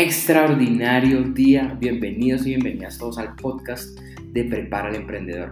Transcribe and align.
extraordinario 0.00 1.22
día. 1.22 1.76
Bienvenidos 1.80 2.46
y 2.46 2.50
bienvenidas 2.50 2.98
todos 2.98 3.18
al 3.18 3.34
podcast 3.34 3.98
de 4.26 4.44
Prepara 4.44 4.90
al 4.90 4.94
Emprendedor. 4.94 5.50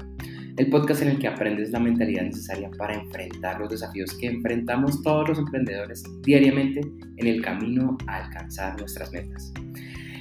El 0.57 0.71
podcast 0.71 1.03
en 1.03 1.09
el 1.09 1.19
que 1.19 1.27
aprendes 1.27 1.73
la 1.73 1.81
mentalidad 1.81 2.23
necesaria 2.23 2.71
para 2.79 2.95
enfrentar 2.95 3.59
los 3.59 3.71
desafíos 3.71 4.17
que 4.17 4.29
enfrentamos 4.29 5.03
todos 5.03 5.31
los 5.31 5.39
emprendedores 5.41 6.05
diariamente 6.23 6.81
en 7.17 7.27
el 7.27 7.43
camino 7.43 7.99
a 8.07 8.25
alcanzar 8.25 8.79
nuestras 8.79 9.11
metas. 9.11 9.53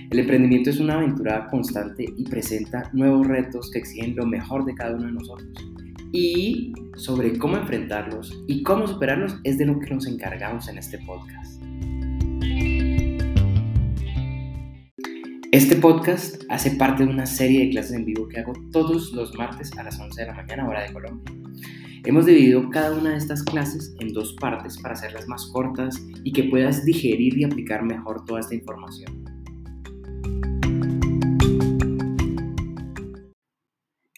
El 0.09 0.17
emprendimiento 0.17 0.71
es 0.71 0.79
una 0.79 0.95
aventura 0.95 1.45
constante 1.51 2.05
y 2.17 2.23
presenta 2.27 2.89
nuevos 2.93 3.27
retos 3.27 3.69
que 3.69 3.77
exigen 3.77 4.15
lo 4.15 4.25
mejor 4.25 4.65
de 4.65 4.73
cada 4.73 4.95
uno 4.95 5.05
de 5.05 5.11
nosotros. 5.11 5.71
Y 6.11 6.73
sobre 6.95 7.37
cómo 7.37 7.57
enfrentarlos 7.57 8.43
y 8.47 8.63
cómo 8.63 8.87
superarlos 8.87 9.37
es 9.43 9.59
de 9.59 9.67
lo 9.67 9.79
que 9.79 9.93
nos 9.93 10.07
encargamos 10.07 10.67
en 10.67 10.79
este 10.79 10.97
podcast. 11.05 11.64
Podcast 15.85 16.41
hace 16.49 16.71
parte 16.71 17.03
de 17.03 17.11
una 17.11 17.27
serie 17.27 17.59
de 17.59 17.69
clases 17.69 17.91
en 17.91 18.05
vivo 18.05 18.27
que 18.27 18.39
hago 18.39 18.53
todos 18.71 19.11
los 19.11 19.35
martes 19.35 19.71
a 19.77 19.83
las 19.83 19.99
11 19.99 20.19
de 20.19 20.27
la 20.27 20.33
mañana 20.33 20.67
hora 20.67 20.81
de 20.81 20.91
Colombia. 20.91 21.31
Hemos 22.03 22.25
dividido 22.25 22.71
cada 22.71 22.97
una 22.97 23.11
de 23.11 23.17
estas 23.17 23.43
clases 23.43 23.95
en 23.99 24.11
dos 24.11 24.33
partes 24.41 24.79
para 24.79 24.95
hacerlas 24.95 25.27
más 25.27 25.45
cortas 25.53 26.01
y 26.23 26.33
que 26.33 26.45
puedas 26.45 26.85
digerir 26.85 27.37
y 27.37 27.43
aplicar 27.43 27.83
mejor 27.83 28.25
toda 28.25 28.39
esta 28.39 28.55
información. 28.55 29.25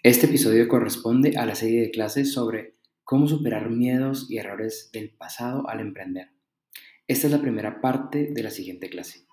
Este 0.04 0.27
episodio 0.27 0.70
corresponde 0.70 1.35
a 1.35 1.45
la 1.45 1.55
serie 1.55 1.81
de 1.81 1.91
clases 1.91 2.31
sobre 2.31 2.77
cómo 3.04 3.27
superar 3.27 3.70
miedos 3.70 4.31
y 4.31 4.38
errores 4.38 4.90
del 4.93 5.09
pasado 5.09 5.68
al 5.68 5.81
emprender. 5.81 6.29
Esta 7.09 7.27
es 7.27 7.34
la 7.34 7.41
primera 7.41 7.81
parte 7.81 8.29
de 8.34 8.41
la 8.41 8.52
siguiente 8.52 8.90
clase. 8.90 9.27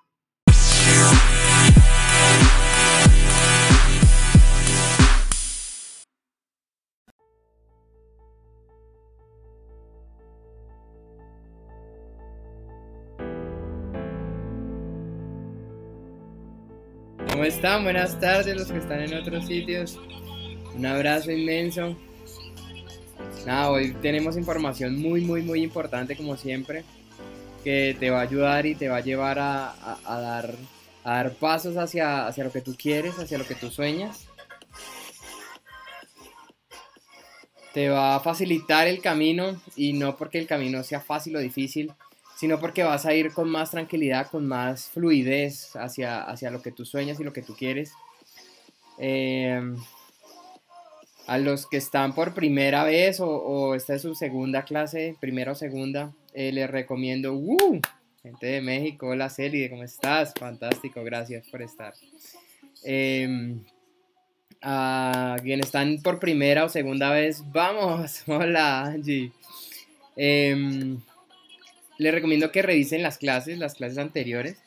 ¿Cómo 17.34 17.46
están? 17.46 17.82
Buenas 17.82 18.20
tardes 18.20 18.56
los 18.56 18.70
que 18.70 18.78
están 18.78 19.00
en 19.00 19.12
otros 19.12 19.48
sitios. 19.48 19.98
Un 20.72 20.86
abrazo 20.86 21.32
inmenso. 21.32 21.96
Hoy 23.68 23.92
tenemos 24.00 24.36
información 24.36 24.96
muy, 25.02 25.20
muy, 25.22 25.42
muy 25.42 25.60
importante 25.64 26.16
como 26.16 26.36
siempre, 26.36 26.84
que 27.64 27.96
te 27.98 28.10
va 28.10 28.20
a 28.20 28.22
ayudar 28.22 28.66
y 28.66 28.76
te 28.76 28.88
va 28.88 28.98
a 28.98 29.00
llevar 29.00 29.40
a, 29.40 29.74
dar, 30.06 30.54
a 31.02 31.10
dar 31.10 31.32
pasos 31.34 31.76
hacia, 31.76 32.28
hacia 32.28 32.44
lo 32.44 32.52
que 32.52 32.60
tú 32.60 32.76
quieres, 32.78 33.18
hacia 33.18 33.36
lo 33.36 33.44
que 33.44 33.56
tú 33.56 33.68
sueñas. 33.68 34.28
Te 37.72 37.88
va 37.88 38.14
a 38.14 38.20
facilitar 38.20 38.86
el 38.86 39.00
camino 39.00 39.60
y 39.74 39.94
no 39.94 40.16
porque 40.16 40.38
el 40.38 40.46
camino 40.46 40.84
sea 40.84 41.00
fácil 41.00 41.34
o 41.34 41.40
difícil, 41.40 41.92
sino 42.36 42.58
porque 42.58 42.82
vas 42.82 43.06
a 43.06 43.14
ir 43.14 43.32
con 43.32 43.48
más 43.48 43.70
tranquilidad, 43.70 44.28
con 44.28 44.46
más 44.46 44.90
fluidez 44.90 45.74
hacia, 45.76 46.22
hacia 46.22 46.50
lo 46.50 46.62
que 46.62 46.72
tú 46.72 46.84
sueñas 46.84 47.20
y 47.20 47.24
lo 47.24 47.32
que 47.32 47.42
tú 47.42 47.54
quieres. 47.54 47.92
Em, 48.98 49.76
a 51.26 51.38
los 51.38 51.66
que 51.66 51.78
están 51.78 52.14
por 52.14 52.34
primera 52.34 52.84
vez 52.84 53.18
o, 53.20 53.74
esta 53.74 53.94
es 53.94 54.02
su 54.02 54.14
segunda 54.14 54.64
clase, 54.64 55.16
primera 55.20 55.52
o 55.52 55.54
segunda, 55.54 56.12
eh, 56.34 56.52
les 56.52 56.70
recomiendo, 56.70 57.34
¡uh! 57.34 57.80
gente 58.22 58.46
de 58.46 58.60
México, 58.60 59.08
hola 59.08 59.30
Celi, 59.30 59.68
¿cómo 59.68 59.84
estás? 59.84 60.32
Fantástico, 60.38 61.02
gracias 61.04 61.46
por 61.48 61.62
estar. 61.62 61.94
Em, 62.82 63.60
a 64.60 65.36
quienes 65.42 65.66
están 65.66 65.98
por 66.02 66.18
primera 66.18 66.64
o 66.64 66.68
segunda 66.68 67.10
vez, 67.10 67.42
vamos, 67.52 68.22
hola 68.26 68.84
Angie. 68.84 69.32
Em, 70.16 71.00
les 71.98 72.14
recomiendo 72.14 72.52
que 72.52 72.62
revisen 72.62 73.02
las 73.02 73.18
clases, 73.18 73.58
las 73.58 73.74
clases 73.74 73.98
anteriores. 73.98 74.58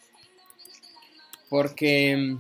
Porque, 1.49 2.35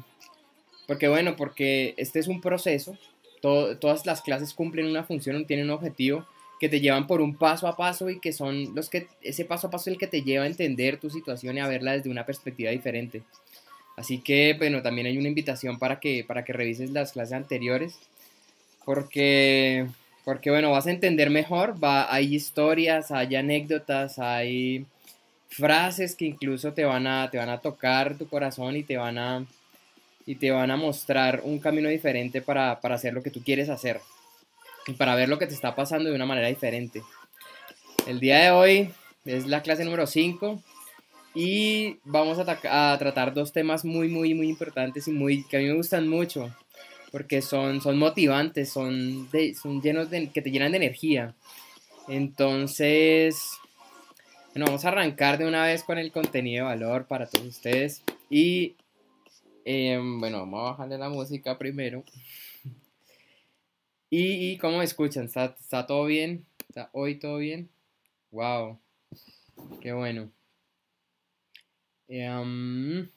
porque 0.87 1.07
bueno, 1.07 1.35
porque 1.35 1.93
este 1.97 2.19
es 2.19 2.27
un 2.27 2.41
proceso. 2.41 2.97
todas 3.41 4.05
las 4.05 4.21
clases 4.21 4.53
cumplen 4.53 4.87
una 4.87 5.03
función, 5.03 5.45
tienen 5.45 5.67
un 5.67 5.71
objetivo 5.71 6.25
que 6.59 6.69
te 6.69 6.79
llevan 6.79 7.07
por 7.07 7.21
un 7.21 7.35
paso 7.35 7.67
a 7.67 7.77
paso 7.77 8.09
y 8.09 8.19
que 8.19 8.33
son 8.33 8.73
los 8.75 8.89
que, 8.89 9.07
ese 9.21 9.45
paso 9.45 9.67
a 9.67 9.69
paso 9.69 9.89
el 9.89 9.97
que 9.97 10.07
te 10.07 10.23
lleva 10.23 10.43
a 10.43 10.47
entender 10.47 10.99
tu 10.99 11.09
situación 11.09 11.57
y 11.57 11.59
a 11.59 11.67
verla 11.67 11.93
desde 11.93 12.09
una 12.09 12.25
perspectiva 12.25 12.71
diferente. 12.71 13.21
Así 13.95 14.19
que, 14.19 14.55
bueno, 14.57 14.81
también 14.81 15.07
hay 15.07 15.17
una 15.17 15.27
invitación 15.27 15.79
para 15.79 15.99
que, 15.99 16.23
para 16.23 16.45
que 16.45 16.53
revises 16.53 16.91
las 16.91 17.13
clases 17.13 17.33
anteriores. 17.33 17.99
Porque 18.85 19.87
porque 20.27 20.51
bueno, 20.51 20.71
vas 20.71 20.85
a 20.85 20.91
entender 20.91 21.29
mejor, 21.29 21.81
va, 21.81 22.13
hay 22.13 22.35
historias, 22.35 23.11
hay 23.11 23.37
anécdotas, 23.37 24.19
hay 24.19 24.85
frases 25.47 26.17
que 26.17 26.25
incluso 26.25 26.73
te 26.73 26.83
van 26.83 27.07
a, 27.07 27.31
te 27.31 27.37
van 27.37 27.47
a 27.47 27.61
tocar 27.61 28.17
tu 28.17 28.27
corazón 28.27 28.75
y 28.75 28.83
te 28.83 28.97
van 28.97 29.17
a, 29.17 29.45
y 30.25 30.35
te 30.35 30.51
van 30.51 30.69
a 30.69 30.75
mostrar 30.75 31.39
un 31.45 31.59
camino 31.59 31.87
diferente 31.87 32.41
para, 32.41 32.73
hacer 32.73 33.13
lo 33.13 33.23
que 33.23 33.31
tú 33.31 33.41
quieres 33.41 33.69
hacer 33.69 34.01
y 34.87 34.91
para 34.95 35.15
ver 35.15 35.29
lo 35.29 35.39
que 35.39 35.47
te 35.47 35.53
está 35.53 35.73
pasando 35.73 36.09
de 36.09 36.15
una 36.17 36.25
manera 36.25 36.49
diferente. 36.49 37.03
El 38.05 38.19
día 38.19 38.39
de 38.39 38.51
hoy 38.51 38.89
es 39.23 39.47
la 39.47 39.61
clase 39.61 39.85
número 39.85 40.07
5 40.07 40.61
y 41.35 41.99
vamos 42.03 42.37
a, 42.37 42.91
a, 42.91 42.97
tratar 42.97 43.33
dos 43.33 43.53
temas 43.53 43.85
muy, 43.85 44.09
muy, 44.09 44.33
muy 44.33 44.49
importantes 44.49 45.07
y 45.07 45.11
muy, 45.11 45.45
que 45.45 45.55
a 45.55 45.59
mí 45.61 45.67
me 45.67 45.75
gustan 45.75 46.05
mucho 46.09 46.53
porque 47.11 47.41
son, 47.41 47.81
son 47.81 47.97
motivantes, 47.97 48.69
son, 48.69 49.29
son 49.59 49.81
llenos 49.81 50.09
de, 50.09 50.29
que 50.29 50.41
te 50.41 50.51
llenan 50.51 50.71
de 50.71 50.77
energía. 50.77 51.35
Entonces, 52.07 53.57
bueno, 54.53 54.65
vamos 54.67 54.85
a 54.85 54.89
arrancar 54.89 55.37
de 55.37 55.45
una 55.45 55.65
vez 55.65 55.83
con 55.83 55.97
el 55.97 56.11
contenido 56.11 56.65
de 56.65 56.75
valor 56.75 57.05
para 57.07 57.27
todos 57.27 57.45
ustedes. 57.45 58.03
Y, 58.29 58.75
em, 59.65 60.19
bueno, 60.19 60.39
vamos 60.39 60.59
a 60.59 60.71
bajarle 60.71 60.97
la 60.97 61.09
música 61.09 61.57
primero. 61.57 62.03
Y, 64.09 64.51
y 64.51 64.57
¿cómo 64.57 64.77
me 64.77 64.85
escuchan? 64.85 65.25
¿Está, 65.25 65.55
¿Está, 65.59 65.85
todo 65.85 66.05
bien? 66.05 66.45
¿Está 66.69 66.89
hoy 66.93 67.19
todo 67.19 67.37
bien? 67.37 67.69
¡Wow! 68.31 68.79
¡Qué 69.81 69.91
bueno! 69.91 70.31
Em, 72.07 73.09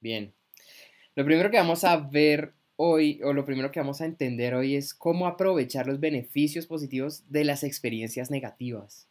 bien. 0.00 0.34
Lo 1.14 1.24
primero 1.24 1.50
que 1.50 1.56
vamos 1.56 1.82
a 1.84 1.96
ver 1.96 2.52
hoy, 2.76 3.20
o 3.22 3.32
lo 3.32 3.44
primero 3.44 3.70
que 3.70 3.80
vamos 3.80 4.00
a 4.00 4.06
entender 4.06 4.54
hoy 4.54 4.76
es 4.76 4.94
cómo 4.94 5.26
aprovechar 5.26 5.86
los 5.86 6.00
beneficios 6.00 6.66
positivos 6.66 7.24
de 7.30 7.44
las 7.44 7.64
experiencias 7.64 8.30
negativas. 8.30 9.08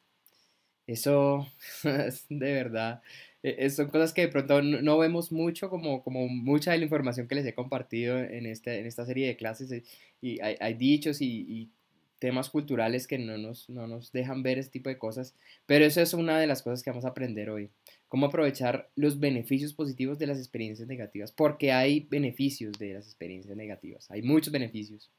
Eso, 0.87 1.47
de 2.29 2.53
verdad, 2.53 3.01
e, 3.43 3.69
son 3.69 3.87
cosas 3.89 4.13
que 4.13 4.21
de 4.21 4.27
pronto 4.27 4.61
no 4.61 4.97
vemos 4.97 5.31
mucho, 5.31 5.69
como, 5.69 6.03
como 6.03 6.27
mucha 6.27 6.71
de 6.71 6.79
la 6.79 6.83
información 6.85 7.27
que 7.27 7.35
les 7.35 7.45
he 7.45 7.53
compartido 7.55 8.17
en, 8.19 8.45
este, 8.45 8.79
en 8.79 8.85
esta 8.85 9.05
serie 9.05 9.27
de 9.27 9.37
clases. 9.37 9.83
Y 10.21 10.39
hay, 10.41 10.73
dichos 10.75 11.21
y, 11.21 11.71
temas 12.21 12.51
culturales 12.51 13.07
que 13.07 13.17
no 13.17 13.35
nos, 13.39 13.67
no 13.67 13.87
nos 13.87 14.11
dejan 14.11 14.43
ver 14.43 14.59
ese 14.59 14.69
tipo 14.69 14.89
de 14.89 14.99
cosas. 14.99 15.33
Pero 15.65 15.83
eso 15.83 16.01
es 16.01 16.13
una 16.13 16.39
de 16.39 16.45
las 16.45 16.61
cosas 16.61 16.83
que 16.83 16.91
vamos 16.91 17.03
a 17.03 17.09
aprender 17.09 17.49
hoy 17.49 17.71
cómo 18.11 18.25
aprovechar 18.25 18.89
los 18.95 19.21
beneficios 19.21 19.73
positivos 19.73 20.19
de 20.19 20.27
las 20.27 20.37
experiencias 20.37 20.85
negativas, 20.85 21.31
porque 21.31 21.71
hay 21.71 22.01
beneficios 22.01 22.77
de 22.77 22.95
las 22.95 23.05
experiencias 23.05 23.55
negativas, 23.55 24.11
hay 24.11 24.21
muchos 24.21 24.51
beneficios. 24.51 25.09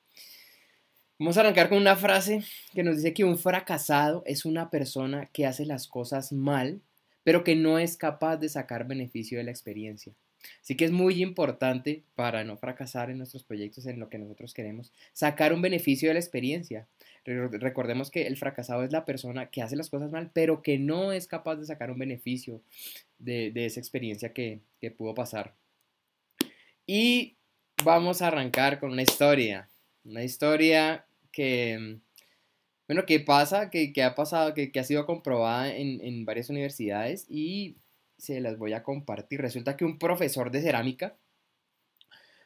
Vamos 1.18 1.38
a 1.38 1.40
arrancar 1.40 1.70
con 1.70 1.78
una 1.78 1.96
frase 1.96 2.42
que 2.74 2.82
nos 2.82 2.96
dice 2.96 3.14
que 3.14 3.24
un 3.24 3.38
fracasado 3.38 4.22
es 4.26 4.44
una 4.44 4.68
persona 4.68 5.30
que 5.32 5.46
hace 5.46 5.64
las 5.64 5.88
cosas 5.88 6.32
mal, 6.32 6.82
pero 7.24 7.44
que 7.44 7.56
no 7.56 7.78
es 7.78 7.96
capaz 7.96 8.36
de 8.36 8.50
sacar 8.50 8.86
beneficio 8.86 9.38
de 9.38 9.44
la 9.44 9.52
experiencia. 9.52 10.12
Así 10.60 10.76
que 10.76 10.84
es 10.84 10.90
muy 10.90 11.22
importante 11.22 12.02
para 12.14 12.44
no 12.44 12.56
fracasar 12.56 13.10
en 13.10 13.18
nuestros 13.18 13.44
proyectos, 13.44 13.86
en 13.86 14.00
lo 14.00 14.08
que 14.08 14.18
nosotros 14.18 14.54
queremos, 14.54 14.92
sacar 15.12 15.52
un 15.52 15.62
beneficio 15.62 16.08
de 16.08 16.14
la 16.14 16.20
experiencia. 16.20 16.88
Recordemos 17.24 18.10
que 18.10 18.26
el 18.26 18.36
fracasado 18.36 18.82
es 18.84 18.92
la 18.92 19.04
persona 19.04 19.50
que 19.50 19.62
hace 19.62 19.76
las 19.76 19.90
cosas 19.90 20.10
mal, 20.10 20.30
pero 20.32 20.62
que 20.62 20.78
no 20.78 21.12
es 21.12 21.26
capaz 21.26 21.56
de 21.56 21.66
sacar 21.66 21.90
un 21.90 21.98
beneficio 21.98 22.62
de, 23.18 23.52
esa 23.54 23.80
experiencia 23.80 24.32
que, 24.32 24.60
pudo 24.96 25.14
pasar. 25.14 25.54
Y 26.86 27.36
vamos 27.84 28.22
a 28.22 28.28
arrancar 28.28 28.80
con 28.80 28.90
una 28.90 29.02
historia. 29.02 29.68
Una 30.04 30.24
historia 30.24 31.06
que, 31.30 31.98
bueno, 32.88 33.06
que 33.06 33.20
pasa, 33.20 33.70
que, 33.70 33.92
ha 34.02 34.14
pasado, 34.16 34.52
que, 34.54 34.72
ha 34.74 34.84
sido 34.84 35.06
comprobada 35.06 35.74
en, 35.74 36.24
varias 36.24 36.50
universidades 36.50 37.26
y 37.28 37.76
se 38.22 38.40
las 38.40 38.56
voy 38.56 38.72
a 38.72 38.82
compartir. 38.82 39.40
Resulta 39.40 39.76
que 39.76 39.84
un 39.84 39.98
profesor 39.98 40.50
de 40.50 40.62
cerámica 40.62 41.16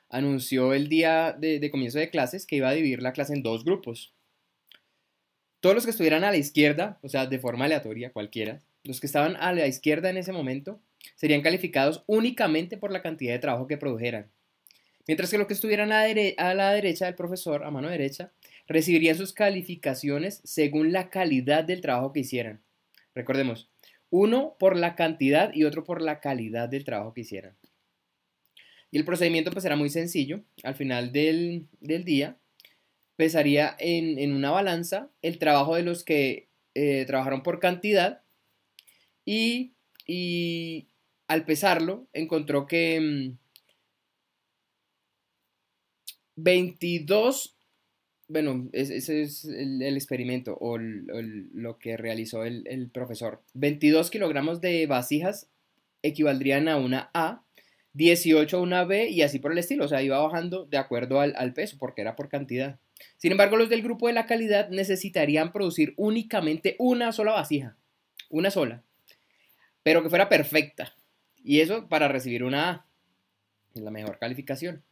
anunció 0.08 0.72
el 0.72 0.88
día 0.88 1.32
de 1.38 1.70
comienzo 1.70 1.98
de 1.98 2.10
clases 2.10 2.46
que 2.46 2.56
iba 2.56 2.68
a 2.68 2.72
dividir 2.72 3.02
la 3.02 3.12
clase 3.12 3.34
en 3.34 3.42
dos 3.42 3.64
grupos 3.64 4.14
todos 5.66 5.74
los 5.74 5.84
que 5.84 5.90
estuvieran 5.90 6.22
a 6.22 6.30
la 6.30 6.36
izquierda, 6.36 7.00
o 7.02 7.08
sea, 7.08 7.26
de 7.26 7.40
forma 7.40 7.64
aleatoria, 7.64 8.12
cualquiera, 8.12 8.60
los 8.84 9.00
que 9.00 9.08
estaban 9.08 9.34
a 9.34 9.52
la 9.52 9.66
izquierda 9.66 10.10
en 10.10 10.16
ese 10.16 10.32
momento, 10.32 10.80
serían 11.16 11.42
calificados 11.42 12.04
únicamente 12.06 12.76
por 12.76 12.92
la 12.92 13.02
cantidad 13.02 13.32
de 13.32 13.40
trabajo 13.40 13.66
que 13.66 13.76
produjeran. 13.76 14.30
Mientras 15.08 15.28
que 15.28 15.38
los 15.38 15.48
que 15.48 15.54
estuvieran 15.54 15.90
a, 15.90 16.54
la 16.54 16.72
derecha 16.72 17.06
del 17.06 17.16
profesor, 17.16 17.64
a 17.64 17.72
mano 17.72 17.88
derecha, 17.88 18.30
recibirían 18.68 19.16
sus 19.16 19.32
calificaciones 19.32 20.40
según 20.44 20.92
la 20.92 21.10
calidad 21.10 21.64
del 21.64 21.80
trabajo 21.80 22.12
que 22.12 22.20
hicieran. 22.20 22.60
Recordemos, 23.14 23.68
uno 24.16 24.56
por 24.58 24.76
la 24.76 24.94
cantidad 24.94 25.52
y 25.52 25.64
otro 25.64 25.84
por 25.84 26.00
la 26.00 26.20
calidad 26.20 26.68
del 26.68 26.84
trabajo 26.84 27.12
que 27.12 27.20
hicieran. 27.20 27.56
Y 28.90 28.98
el 28.98 29.04
procedimiento 29.04 29.50
pues 29.50 29.64
era 29.64 29.76
muy 29.76 29.90
sencillo. 29.90 30.42
Al 30.62 30.74
final 30.74 31.12
del, 31.12 31.68
día 31.80 32.38
pesaría 33.16 33.76
en, 33.78 34.32
una 34.32 34.50
balanza 34.50 35.10
el 35.22 35.38
trabajo 35.38 35.74
de 35.76 35.82
los 35.82 36.02
que 36.04 36.48
eh, 36.74 37.04
trabajaron 37.06 37.42
por 37.42 37.60
cantidad 37.60 38.22
y, 39.24 39.74
y, 40.06 40.88
al 41.28 41.44
pesarlo 41.44 42.06
encontró 42.12 42.66
que 42.66 43.32
22 46.36 47.52
mm, 47.52 47.55
bueno, 48.28 48.68
ese 48.72 49.22
es 49.22 49.44
el, 49.44 49.82
experimento 49.82 50.56
o 50.60 50.78
lo 50.78 51.78
que 51.78 51.96
realizó 51.96 52.44
el, 52.44 52.90
profesor. 52.92 53.42
22 53.54 54.10
kilogramos 54.10 54.60
de 54.60 54.86
vasijas 54.86 55.48
equivaldrían 56.02 56.68
a 56.68 56.76
una 56.76 57.10
A 57.14 57.42
18 57.96 58.60
una 58.60 58.84
B 58.84 59.08
y 59.08 59.22
así 59.22 59.38
por 59.38 59.52
el 59.52 59.58
estilo, 59.58 59.86
o 59.86 59.88
sea, 59.88 60.02
iba 60.02 60.18
bajando 60.18 60.66
de 60.66 60.76
acuerdo 60.76 61.20
al, 61.20 61.52
peso, 61.54 61.76
porque 61.78 62.02
era 62.02 62.14
por 62.14 62.28
cantidad. 62.28 62.78
Sin 63.16 63.32
embargo, 63.32 63.56
los 63.56 63.70
del 63.70 63.82
grupo 63.82 64.06
de 64.06 64.12
la 64.12 64.26
calidad 64.26 64.68
necesitarían 64.68 65.50
producir 65.50 65.94
únicamente 65.96 66.76
una 66.78 67.12
sola 67.12 67.32
vasija, 67.32 67.76
una 68.28 68.50
sola, 68.50 68.82
pero 69.82 70.02
que 70.02 70.10
fuera 70.10 70.28
perfecta. 70.28 70.94
Y 71.42 71.60
eso 71.60 71.88
para 71.88 72.08
recibir 72.08 72.44
una 72.44 72.70
A, 72.70 72.86
la 73.74 73.90
mejor 73.90 74.18
calificación. 74.18 74.82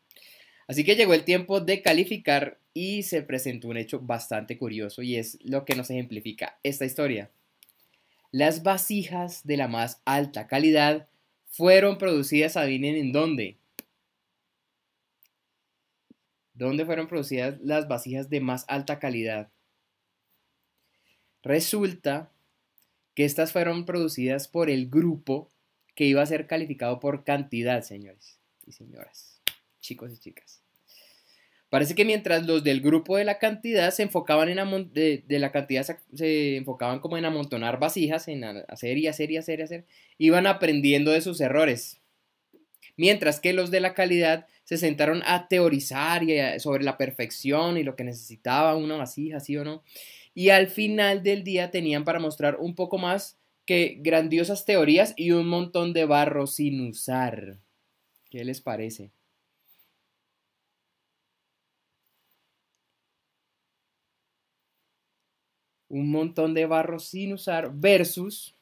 Así 0.66 0.84
que 0.84 0.96
llegó 0.96 1.14
el 1.14 1.24
tiempo 1.24 1.60
de 1.60 1.82
calificar 1.82 2.58
y 2.72 3.02
se 3.02 3.22
presentó 3.22 3.68
un 3.68 3.76
hecho 3.76 4.00
bastante 4.00 4.58
curioso 4.58 5.02
y 5.02 5.16
es 5.16 5.38
lo 5.42 5.64
que 5.64 5.74
nos 5.74 5.90
ejemplifica 5.90 6.58
esta 6.62 6.84
historia. 6.84 7.30
Las 8.32 8.62
vasijas 8.62 9.46
de 9.46 9.56
la 9.56 9.68
más 9.68 10.00
alta 10.04 10.46
calidad 10.46 11.06
fueron 11.46 11.98
producidas, 11.98 12.56
adivinen 12.56 12.96
en 12.96 13.12
dónde. 13.12 13.56
¿Dónde 16.54 16.84
fueron 16.84 17.06
producidas 17.06 17.60
las 17.60 17.86
vasijas 17.86 18.30
de 18.30 18.40
más 18.40 18.64
alta 18.68 18.98
calidad? 18.98 19.50
Resulta 21.42 22.30
que 23.14 23.24
estas 23.24 23.52
fueron 23.52 23.84
producidas 23.84 24.48
por 24.48 24.70
el 24.70 24.88
grupo 24.88 25.48
que 25.94 26.04
iba 26.04 26.22
a 26.22 26.26
ser 26.26 26.46
calificado 26.46 27.00
por 27.00 27.22
cantidad, 27.22 27.82
señores 27.82 28.40
y 28.66 28.72
señoras, 28.72 29.33
chicos 29.84 30.12
y 30.12 30.18
chicas. 30.18 30.62
Parece 31.68 31.94
que 31.94 32.04
mientras 32.04 32.46
los 32.46 32.62
del 32.62 32.80
grupo 32.80 33.16
de 33.16 33.24
la 33.24 33.38
cantidad 33.38 33.90
se 33.90 34.04
enfocaban 34.04 34.48
en 34.48 34.92
de, 34.92 35.24
de, 35.26 35.38
la 35.38 35.50
cantidad 35.50 35.84
se, 36.14 36.56
enfocaban 36.56 37.00
como 37.00 37.18
en 37.18 37.24
amontonar 37.24 37.80
vasijas, 37.80 38.28
en 38.28 38.44
hacer 38.44 38.96
y 38.96 39.08
hacer 39.08 39.30
y 39.30 39.38
hacer 39.38 39.58
y 39.58 39.62
hacer, 39.62 39.84
iban 40.16 40.46
aprendiendo 40.46 41.10
de 41.10 41.20
sus 41.20 41.40
errores. 41.40 42.00
Mientras 42.96 43.40
que 43.40 43.52
los 43.52 43.72
de 43.72 43.80
la 43.80 43.92
calidad 43.92 44.46
se 44.62 44.78
sentaron 44.78 45.22
a 45.26 45.48
teorizar 45.48 46.22
sobre 46.60 46.84
la 46.84 46.96
perfección 46.96 47.76
y 47.76 47.82
lo 47.82 47.96
que 47.96 48.04
necesitaba 48.04 48.76
una 48.76 48.96
vasija, 48.96 49.40
sí 49.40 49.56
o 49.56 49.64
no. 49.64 49.82
Y 50.32 50.50
al 50.50 50.68
final 50.68 51.24
del 51.24 51.42
día 51.42 51.72
tenían 51.72 52.04
para 52.04 52.20
mostrar 52.20 52.56
un 52.60 52.76
poco 52.76 52.98
más 52.98 53.36
que 53.66 53.98
grandiosas 54.00 54.64
teorías 54.64 55.12
y 55.16 55.32
un 55.32 55.48
montón 55.48 55.92
de 55.92 56.04
barro 56.04 56.46
sin 56.46 56.80
usar. 56.88 57.58
¿Qué 58.30 58.44
les 58.44 58.60
parece? 58.60 59.10
Un 65.94 66.10
montón 66.10 66.54
de 66.54 66.66
barro 66.66 66.98
sin 66.98 67.32
usar 67.32 67.70
versus 67.72 68.56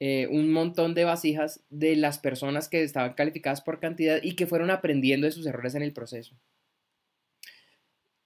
eh, 0.00 0.26
un 0.30 0.52
montón 0.52 0.92
de 0.92 1.04
vasijas 1.04 1.64
de 1.70 1.96
las 1.96 2.18
personas 2.18 2.68
que 2.68 2.82
estaban 2.82 3.14
calificadas 3.14 3.62
por 3.62 3.80
cantidad 3.80 4.20
y 4.22 4.36
que 4.36 4.46
fueron 4.46 4.70
aprendiendo 4.70 5.26
de 5.26 5.32
sus 5.32 5.46
errores 5.46 5.74
en 5.74 5.82
el 5.82 5.94
proceso. 5.94 6.36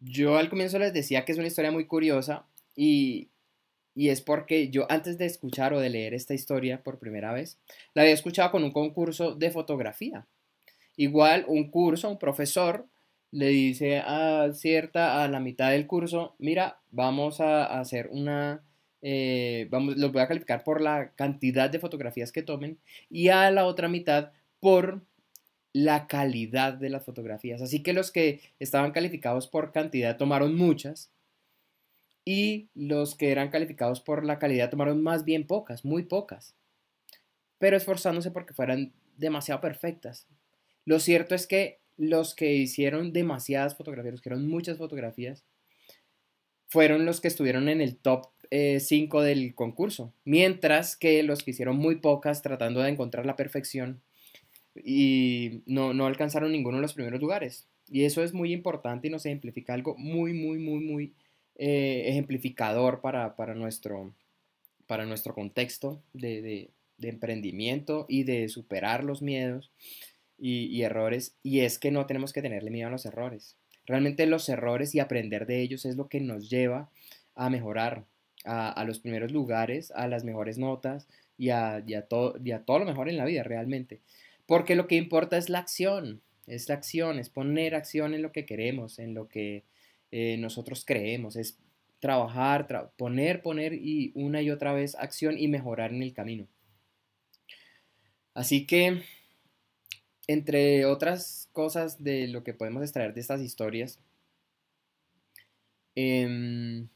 Yo 0.01 0.39
al 0.39 0.51
comienzo 0.51 0.81
les 0.81 0.93
decía 0.93 1.25
que 1.25 1.31
es 1.31 1.39
una 1.39 1.47
historia 1.47 1.71
muy 1.71 1.87
curiosa 1.87 2.49
y, 2.75 3.29
y 3.95 4.09
es 4.09 4.21
porque 4.21 4.71
yo 4.71 4.91
antes 4.91 5.17
de 5.17 5.27
escuchar 5.27 5.73
o 5.73 5.79
de 5.79 5.91
leer 5.91 6.15
esta 6.15 6.35
historia 6.35 6.83
por 6.83 6.99
primera 6.99 7.33
vez, 7.33 7.61
la 7.95 8.03
había 8.03 8.15
escuchado 8.15 8.51
con 8.51 8.65
un 8.65 8.73
concurso 8.73 9.37
de 9.37 9.53
fotografía. 9.53 10.27
Igual 10.97 11.45
un 11.47 11.71
curso, 11.71 12.11
un 12.11 12.19
profesor 12.19 12.89
le 13.35 13.49
dice 13.49 13.99
a 13.99 14.53
cierta, 14.53 15.25
a 15.25 15.29
la 15.29 15.41
mitad 15.41 15.73
del 15.73 15.89
curso, 15.89 16.37
mira, 16.39 16.79
vamos 16.93 17.41
a 17.41 17.81
hacer 17.81 18.09
una, 18.13 18.63
eh, 19.03 19.67
vamos, 19.71 19.97
los 19.97 20.13
voy 20.13 20.23
a 20.23 20.29
calificar 20.29 20.63
por 20.63 20.81
la 20.81 21.11
cantidad 21.17 21.69
de 21.69 21.81
fotografías 21.81 22.31
que 22.31 22.45
tomen 22.45 22.79
y 23.11 23.31
a 23.31 23.51
la 23.51 23.67
otra 23.67 23.89
mitad 23.89 24.31
por 24.61 25.03
la 25.73 26.07
calidad 26.07 26.75
de 26.75 26.91
las 26.91 27.05
fotografías. 27.05 27.61
Así 27.61 27.83
que 27.83 27.93
los 27.93 28.13
que 28.13 28.41
estaban 28.61 28.93
calificados 28.93 29.49
por 29.49 29.73
cantidad 29.73 30.17
tomaron 30.17 30.55
muchas 30.55 31.11
y 32.25 32.69
los 32.73 33.17
que 33.17 33.33
eran 33.33 33.51
calificados 33.51 34.01
por 34.01 34.25
la 34.25 34.39
calidad 34.39 34.71
tomaron 34.71 35.03
más 35.03 35.25
bien 35.25 35.45
pocas, 35.45 35.85
muy 35.85 36.05
pocas, 36.05 36.55
pero 37.59 37.77
esforzándose 37.77 38.31
porque 38.31 38.55
fueran 38.55 38.93
demasiado 39.17 39.61
perfectas. 39.61 40.29
Lo 40.85 41.01
cierto 41.01 41.35
es 41.35 41.49
que 41.49 41.83
los 41.97 42.35
que 42.35 42.55
hicieron 42.55 43.13
demasiadas 43.13 43.77
fotografías, 43.77 44.13
los 44.13 44.21
que 44.21 44.31
hicieron 44.31 44.49
muchas 44.49 44.79
fotografías, 44.79 45.45
fueron 46.69 47.07
los 47.07 47.21
que 47.21 47.29
estuvieron 47.29 47.69
en 47.69 47.81
el 47.81 47.97
top 47.97 48.27
5 48.51 49.23
eh, 49.23 49.27
del 49.27 49.55
concurso, 49.55 50.13
mientras 50.25 50.97
que 50.97 51.23
los 51.23 51.43
que 51.43 51.53
hicieron 51.53 51.77
muy 51.77 51.97
pocas 51.97 52.43
tratando 52.43 52.81
de 52.81 52.91
encontrar 52.91 53.27
la 53.27 53.37
perfección 53.37 54.03
y 54.75 55.63
no, 55.67 55.95
no 55.95 56.07
alcanzaron 56.07 56.53
ninguno 56.53 56.79
de 56.79 56.83
los 56.83 56.95
primeros 56.95 57.21
lugares. 57.21 57.69
Y 57.89 58.05
eso 58.05 58.23
es 58.23 58.33
muy 58.33 58.53
importante 58.53 59.09
y 59.09 59.11
nos 59.11 59.27
ejemplifica 59.27 59.75
algo 59.75 59.95
muy, 59.97 60.33
muy, 60.33 60.59
muy, 60.59 60.81
muy 60.81 61.15
eh, 61.57 62.05
ejemplificador 62.07 63.01
para, 63.01 63.37
para, 63.37 63.55
nuestro, 63.55 64.13
para 64.87 65.07
nuestro 65.07 65.35
contexto 65.35 66.03
de, 66.13 66.71
de 66.99 67.09
emprendimiento 67.09 68.07
y 68.09 68.25
de 68.25 68.49
superar 68.49 69.05
los 69.05 69.23
miedos 69.23 69.71
y, 70.47 70.83
errores, 70.83 71.35
y 71.43 71.61
es 71.61 71.79
que 71.79 71.91
no 71.91 72.05
tenemos 72.05 72.35
que 72.35 72.43
tenerle 72.43 72.71
miedo 72.71 72.89
a 72.89 72.91
los 72.91 73.07
errores. 73.07 73.57
Realmente 73.87 74.27
los 74.27 74.47
errores 74.51 74.95
y 74.95 75.01
aprender 75.01 75.47
de 75.47 75.63
ellos 75.63 75.87
es 75.87 75.97
lo 75.97 76.09
que 76.09 76.21
nos 76.21 76.51
lleva 76.51 76.91
a 77.35 77.49
mejorar, 77.49 78.05
a, 78.45 78.85
los 78.85 78.99
primeros 78.99 79.33
lugares, 79.33 79.91
a 79.93 80.07
las 80.07 80.23
mejores 80.23 80.59
notas 80.59 81.09
y 81.39 81.49
a, 81.49 81.83
todo, 82.11 82.35
todo 82.67 82.79
lo 82.79 82.85
mejor 82.85 83.09
en 83.09 83.17
la 83.17 83.25
vida 83.25 83.43
realmente. 83.43 84.03
Porque 84.45 84.77
lo 84.77 84.87
que 84.87 84.97
importa 84.97 85.39
es 85.39 85.49
la 85.49 85.61
acción, 85.61 86.21
es 86.47 86.69
la 86.69 86.75
acción, 86.75 87.19
es 87.19 87.31
poner 87.31 87.75
acción 87.75 88.13
en 88.13 88.21
lo 88.21 88.31
que 88.31 88.45
queremos, 88.45 88.99
en 88.99 89.15
lo 89.15 89.29
que 89.29 89.65
eh, 90.11 90.37
nosotros 90.37 90.85
creemos, 90.85 91.37
es 91.37 91.59
trabajar, 92.01 92.93
poner, 92.99 93.41
poner 93.41 93.73
y 93.73 94.13
una 94.15 94.43
y 94.43 94.51
otra 94.51 94.75
vez 94.75 94.95
acción 94.97 95.39
y 95.39 95.49
mejorar 95.49 95.95
en 95.95 96.03
el 96.03 96.13
camino. 96.13 96.47
Así 98.35 98.67
que 98.67 99.01
entre 100.27 100.87
otras 100.87 101.49
cosas 101.53 102.03
de 102.03 102.29
lo 102.29 102.45
que 102.45 102.55
podemos 102.55 102.83
extraer 102.83 103.15
de 103.15 103.21
estas 103.21 103.41
historias, 103.41 103.99
em, 105.95 106.89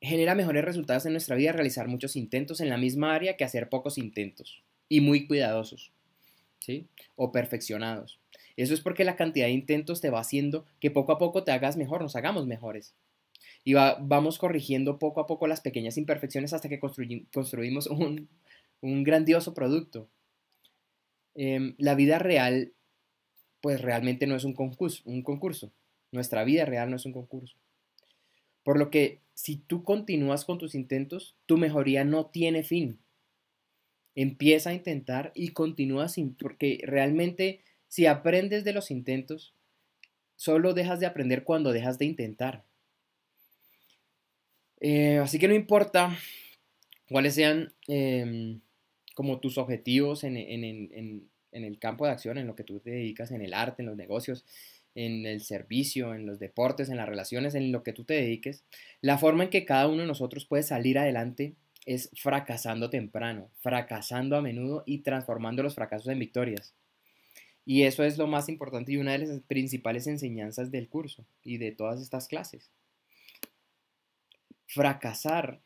genera 0.00 0.34
mejores 0.34 0.64
resultados 0.64 1.06
en 1.06 1.12
nuestra 1.12 1.36
vida 1.36 1.52
realizar 1.52 1.88
muchos 1.88 2.16
intentos 2.16 2.60
en 2.60 2.68
la 2.68 2.78
misma 2.78 3.14
área 3.14 3.36
que 3.36 3.44
hacer 3.44 3.68
pocos 3.68 3.98
intentos 3.98 4.62
y 4.88 5.00
muy 5.00 5.26
cuidadosos, 5.26 5.92
¿sí? 6.58 6.86
O 7.16 7.32
perfeccionados. 7.32 8.18
Eso 8.56 8.74
es 8.74 8.80
porque 8.80 9.04
la 9.04 9.16
cantidad 9.16 9.46
de 9.46 9.52
intentos 9.52 10.00
te 10.00 10.10
va 10.10 10.20
haciendo 10.20 10.66
que 10.80 10.90
poco 10.90 11.12
a 11.12 11.18
poco 11.18 11.44
te 11.44 11.52
hagas 11.52 11.76
mejor, 11.76 12.02
nos 12.02 12.16
hagamos 12.16 12.46
mejores. 12.46 12.94
Y 13.64 13.74
vamos 13.74 14.38
corrigiendo 14.38 14.98
poco 14.98 15.20
a 15.20 15.26
poco 15.26 15.46
las 15.46 15.60
pequeñas 15.60 15.98
imperfecciones 15.98 16.52
hasta 16.52 16.68
que 16.68 16.80
construimos 16.80 17.86
un, 17.86 18.28
un 18.80 19.04
grandioso 19.04 19.54
producto. 19.54 20.08
Em, 21.34 21.74
la 21.78 21.94
vida 21.94 22.18
real, 22.18 22.72
pues 23.60 23.80
realmente 23.80 24.26
no 24.26 24.36
es 24.36 24.44
un 24.44 24.54
concurso, 24.54 25.02
un 25.06 25.22
concurso. 25.22 25.72
Nuestra 26.12 26.44
vida 26.44 26.64
real 26.64 26.90
no 26.90 26.96
es 26.96 27.06
un 27.06 27.12
concurso. 27.12 27.56
Por 28.64 28.78
lo 28.78 28.90
que 28.90 29.20
si 29.34 29.56
tú 29.56 29.84
continúas 29.84 30.44
con 30.44 30.58
tus 30.58 30.74
intentos, 30.74 31.36
tu 31.46 31.56
mejoría 31.56 32.04
no 32.04 32.26
tiene 32.26 32.62
fin. 32.62 32.98
Empieza 34.14 34.70
a 34.70 34.74
intentar 34.74 35.32
y 35.34 35.50
continúa 35.50 36.08
sin, 36.08 36.34
porque 36.34 36.80
realmente 36.82 37.62
si 37.88 38.06
aprendes 38.06 38.64
de 38.64 38.72
los 38.72 38.90
intentos, 38.90 39.54
solo 40.36 40.74
dejas 40.74 41.00
de 41.00 41.06
aprender 41.06 41.44
cuando 41.44 41.72
dejas 41.72 41.98
de 41.98 42.06
intentar. 42.06 42.64
Eh, 44.80 45.18
así 45.18 45.38
que 45.38 45.48
no 45.48 45.54
importa 45.54 46.16
cuáles 47.08 47.34
sean 47.34 47.74
em, 47.88 48.60
como 49.14 49.40
tus 49.40 49.58
objetivos 49.58 50.24
en, 50.24 50.36
el 50.36 51.78
campo 51.78 52.06
de 52.06 52.12
acción, 52.12 52.38
en 52.38 52.46
lo 52.46 52.56
que 52.56 52.64
tú 52.64 52.80
te 52.80 52.90
dedicas, 52.90 53.30
en 53.30 53.42
el 53.42 53.54
arte, 53.54 53.82
en 53.82 53.86
los 53.86 53.96
negocios, 53.96 54.44
en 54.94 55.26
el 55.26 55.40
servicio, 55.42 56.14
en 56.14 56.26
los 56.26 56.38
deportes, 56.38 56.88
en 56.88 56.96
las 56.96 57.08
relaciones, 57.08 57.54
en 57.54 57.72
lo 57.72 57.82
que 57.82 57.92
tú 57.92 58.04
te 58.04 58.14
dediques, 58.14 58.64
la 59.00 59.18
forma 59.18 59.44
en 59.44 59.50
que 59.50 59.64
cada 59.64 59.88
uno 59.88 60.02
de 60.02 60.08
nosotros 60.08 60.46
puede 60.46 60.62
salir 60.62 60.98
adelante 60.98 61.54
es 61.86 62.10
fracasando 62.14 62.90
temprano, 62.90 63.50
fracasando 63.60 64.36
a 64.36 64.42
menudo 64.42 64.82
y 64.86 64.98
transformando 64.98 65.62
los 65.62 65.74
fracasos 65.74 66.08
en 66.08 66.18
victorias. 66.18 66.74
Y 67.64 67.84
eso 67.84 68.04
es 68.04 68.18
lo 68.18 68.26
más 68.26 68.48
importante 68.48 68.92
y 68.92 68.96
una 68.96 69.12
de 69.12 69.26
las 69.26 69.40
principales 69.42 70.06
enseñanzas 70.06 70.70
del 70.70 70.88
curso 70.88 71.24
y 71.42 71.58
de 71.58 71.72
todas 71.72 72.00
estas 72.00 72.26
clases. 72.26 72.70
Fracasar 74.66 75.60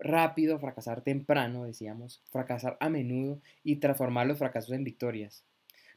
rápido, 0.00 0.58
fracasar 0.58 1.02
temprano, 1.02 1.64
decíamos, 1.64 2.22
fracasar 2.30 2.76
a 2.80 2.88
menudo 2.88 3.40
y 3.62 3.76
transformar 3.76 4.26
los 4.26 4.38
fracasos 4.38 4.72
en 4.72 4.84
victorias. 4.84 5.44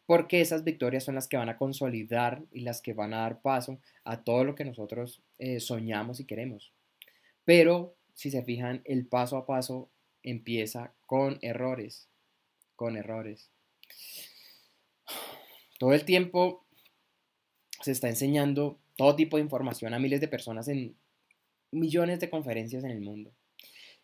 Porque 0.06 0.42
esas 0.42 0.64
victorias 0.64 1.04
son 1.06 1.16
las 1.16 1.28
que 1.28 1.38
van 1.38 1.50
a 1.50 1.58
consolidar 1.58 2.44
y 2.52 2.62
las 2.62 2.82
que 2.82 2.94
van 2.94 3.14
a 3.14 3.22
dar 3.22 3.42
paso 3.42 3.80
a 4.04 4.24
todo 4.24 4.44
lo 4.44 4.56
que 4.56 4.66
nosotros 4.66 5.22
eh, 5.40 5.60
soñamos 5.60 6.20
y 6.20 6.26
queremos. 6.26 6.74
Pero, 7.46 7.96
si 8.14 8.30
se 8.30 8.44
fijan, 8.44 8.82
el 8.86 9.06
paso 9.06 9.38
a 9.38 9.46
paso 9.46 9.90
empieza 10.22 10.94
con 11.06 11.40
errores, 11.42 12.08
con 12.76 12.98
errores. 12.98 13.50
Todo 15.80 15.94
el 15.94 16.06
tiempo 16.06 16.66
se 17.82 17.92
está 17.92 18.10
enseñando 18.10 18.80
todo 18.96 19.16
tipo 19.16 19.38
de 19.38 19.44
información 19.44 19.94
a 19.94 20.00
miles 20.00 20.22
de 20.22 20.28
personas 20.28 20.68
en 20.68 20.96
millones 21.72 22.20
de 22.20 22.30
conferencias 22.30 22.84
en 22.84 22.92
el 22.92 23.02
mundo. 23.02 23.34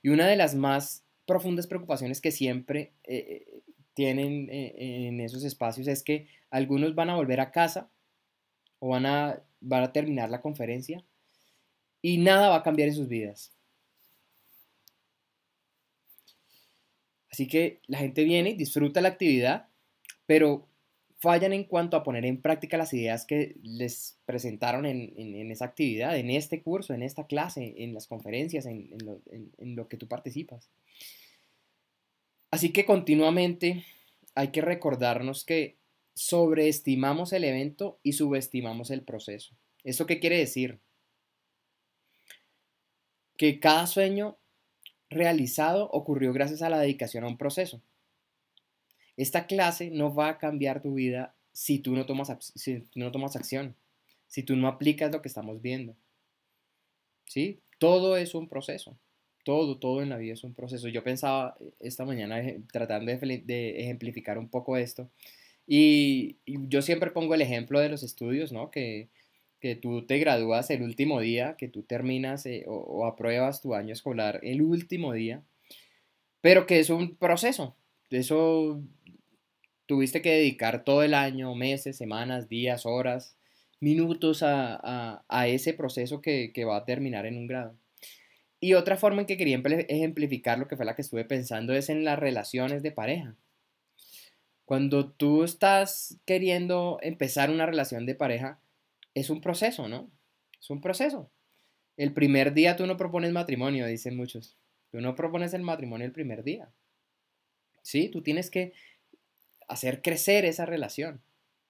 Y 0.02 0.10
una 0.10 0.28
de 0.28 0.36
las 0.36 0.56
más 0.56 1.06
profundas 1.26 1.68
preocupaciones 1.68 2.22
que 2.22 2.32
siempre 2.32 2.94
eh, 3.04 3.46
eh, 3.48 3.62
tienen 3.94 4.50
eh, 4.50 5.08
en 5.08 5.20
esos 5.20 5.44
espacios 5.44 5.88
es 5.88 6.04
que 6.04 6.28
algunos 6.50 6.96
van 6.96 7.10
a 7.10 7.16
volver 7.16 7.40
a 7.40 7.52
casa 7.52 7.92
o 8.80 8.90
van 8.90 9.06
a, 9.06 9.44
van 9.60 9.84
a 9.84 9.92
terminar 9.92 10.30
la 10.30 10.42
conferencia 10.42 11.04
y 12.02 12.18
nada 12.18 12.50
va 12.50 12.58
a 12.58 12.64
cambiar 12.64 12.90
en 12.90 12.96
sus 12.96 13.08
vidas. 13.10 13.54
Así 17.32 17.48
que 17.48 17.82
la 17.88 18.00
gente 18.00 18.24
viene 18.24 18.52
y 18.52 18.56
disfruta 18.56 19.02
la 19.02 19.10
actividad, 19.10 19.68
pero 20.26 20.69
fallan 21.20 21.54
en 21.54 21.66
cuanto 21.66 21.98
a 21.98 22.04
poner 22.04 22.26
en 22.26 22.42
práctica 22.42 22.78
las 22.78 22.94
ideas 22.94 23.26
que 23.26 23.56
les 23.62 24.18
presentaron 24.26 24.86
en, 24.86 25.52
esa 25.52 25.66
actividad, 25.66 26.18
en 26.18 26.30
este 26.30 26.62
curso, 26.62 26.94
en 26.94 27.04
esta 27.04 27.28
clase, 27.28 27.76
en 27.78 27.94
las 27.94 28.08
conferencias, 28.08 28.66
en, 28.66 28.90
lo, 29.04 29.22
en 29.32 29.76
lo 29.76 29.88
que 29.88 29.98
tú 29.98 30.08
participas. 30.08 30.70
Así 32.52 32.72
que 32.72 32.86
continuamente 32.86 33.84
hay 34.34 34.48
que 34.50 34.62
recordarnos 34.62 35.44
que 35.44 35.78
sobreestimamos 36.16 37.34
el 37.34 37.44
evento 37.44 38.00
y 38.04 38.14
subestimamos 38.14 38.90
el 38.92 39.04
proceso. 39.04 39.56
¿Eso 39.84 40.06
qué 40.06 40.20
quiere 40.20 40.38
decir? 40.38 40.80
Que 43.38 43.60
cada 43.60 43.88
sueño 43.88 44.38
realizado 45.10 45.90
ocurrió 45.92 46.34
gracias 46.34 46.62
a 46.62 46.70
la 46.70 46.80
dedicación 46.80 47.24
a 47.24 47.28
un 47.28 47.38
proceso. 47.38 47.82
Esta 49.20 49.48
clase 49.48 49.92
no 49.92 50.16
va 50.16 50.30
a 50.30 50.38
cambiar 50.38 50.82
tu 50.82 50.94
vida 50.94 51.36
si 51.52 51.80
tú 51.80 51.94
no 51.94 52.06
tomas, 52.06 52.54
si 52.56 52.86
no 52.96 53.12
tomas 53.12 53.36
acción, 53.36 53.76
si 54.28 54.44
tú 54.44 54.56
no 54.56 54.70
aplicas 54.70 55.12
lo 55.12 55.22
que 55.22 55.28
estamos 55.28 55.62
viendo. 55.62 55.94
¿Sí? 57.26 57.60
Todo 57.80 58.16
es 58.16 58.34
un 58.34 58.48
proceso. 58.48 58.98
Todo, 59.44 59.78
todo 59.78 60.02
en 60.02 60.10
la 60.10 60.16
vida 60.16 60.36
es 60.36 60.46
un 60.46 60.54
proceso. 60.54 60.88
Yo 60.88 61.04
pensaba 61.04 61.58
eh, 61.60 61.70
esta 61.82 62.06
mañana 62.06 62.42
tratando 62.72 63.12
de, 63.12 63.82
ejemplificar 63.82 64.38
un 64.38 64.48
poco 64.48 64.78
esto. 64.78 65.10
Y, 65.68 66.38
yo 66.46 66.82
siempre 66.82 67.12
pongo 67.12 67.36
el 67.36 67.42
ejemplo 67.42 67.82
de 67.82 67.90
los 67.90 68.04
estudios, 68.04 68.54
¿no? 68.54 68.72
Que, 68.72 69.10
tú 69.82 70.06
te 70.06 70.18
gradúas 70.20 70.70
el 70.70 70.82
último 70.82 71.20
día, 71.20 71.58
que 71.58 71.68
tú 71.68 71.84
terminas 71.84 72.46
eh, 72.46 72.64
o, 72.68 72.76
o, 72.76 73.06
apruebas 73.06 73.62
tu 73.62 73.76
año 73.76 73.92
escolar 73.92 74.40
el 74.44 74.62
último 74.62 75.12
día, 75.12 75.44
pero 76.40 76.66
que 76.66 76.80
es 76.80 76.90
un 76.90 77.18
proceso. 77.18 77.76
Eso 78.10 78.82
tuviste 79.90 80.22
que 80.22 80.30
dedicar 80.30 80.84
todo 80.84 81.02
el 81.02 81.16
año, 81.16 81.56
meses, 81.56 81.98
semanas, 81.98 82.48
días, 82.48 82.86
horas, 82.86 83.36
minutos 83.80 84.44
a, 84.44 85.24
ese 85.48 85.74
proceso 85.74 86.22
que, 86.22 86.54
va 86.64 86.78
a 86.78 86.86
terminar 86.86 87.26
en 87.26 87.38
un 87.38 87.48
grado. 87.48 87.76
Y 88.60 88.76
otra 88.76 88.98
forma 88.98 89.22
en 89.22 89.26
que 89.26 89.36
quería 89.36 89.60
ejemplificar 89.88 90.60
lo 90.60 90.68
que 90.68 90.76
fue 90.76 90.86
la 90.86 90.96
que 90.96 91.02
estuve 91.02 91.26
pensando 91.26 91.74
es 91.74 91.90
en 91.90 92.04
las 92.04 92.20
relaciones 92.20 92.84
de 92.84 92.92
pareja. 92.92 93.36
Cuando 94.64 95.10
tú 95.10 95.44
estás 95.44 96.20
queriendo 96.24 97.00
empezar 97.02 97.50
una 97.50 97.66
relación 97.66 98.06
de 98.06 98.14
pareja, 98.14 98.60
es 99.16 99.32
un 99.32 99.42
proceso, 99.42 99.88
¿no? 99.88 100.12
Es 100.62 100.70
un 100.70 100.82
proceso. 100.82 101.32
El 101.98 102.14
primer 102.14 102.54
día 102.54 102.76
tú 102.76 102.86
no 102.86 102.96
propones 102.96 103.32
matrimonio, 103.32 103.88
dicen 103.88 104.16
muchos. 104.16 104.56
Tú 104.92 105.02
no 105.02 105.16
propones 105.16 105.56
el 105.56 105.64
matrimonio 105.64 106.06
el 106.06 106.14
primer 106.14 106.44
día. 106.44 106.70
Sí, 107.82 108.10
tú 108.10 108.22
tienes 108.22 108.52
que 108.52 108.74
hacer 109.70 110.02
crecer 110.02 110.46
esa 110.46 110.66
relación. 110.66 111.22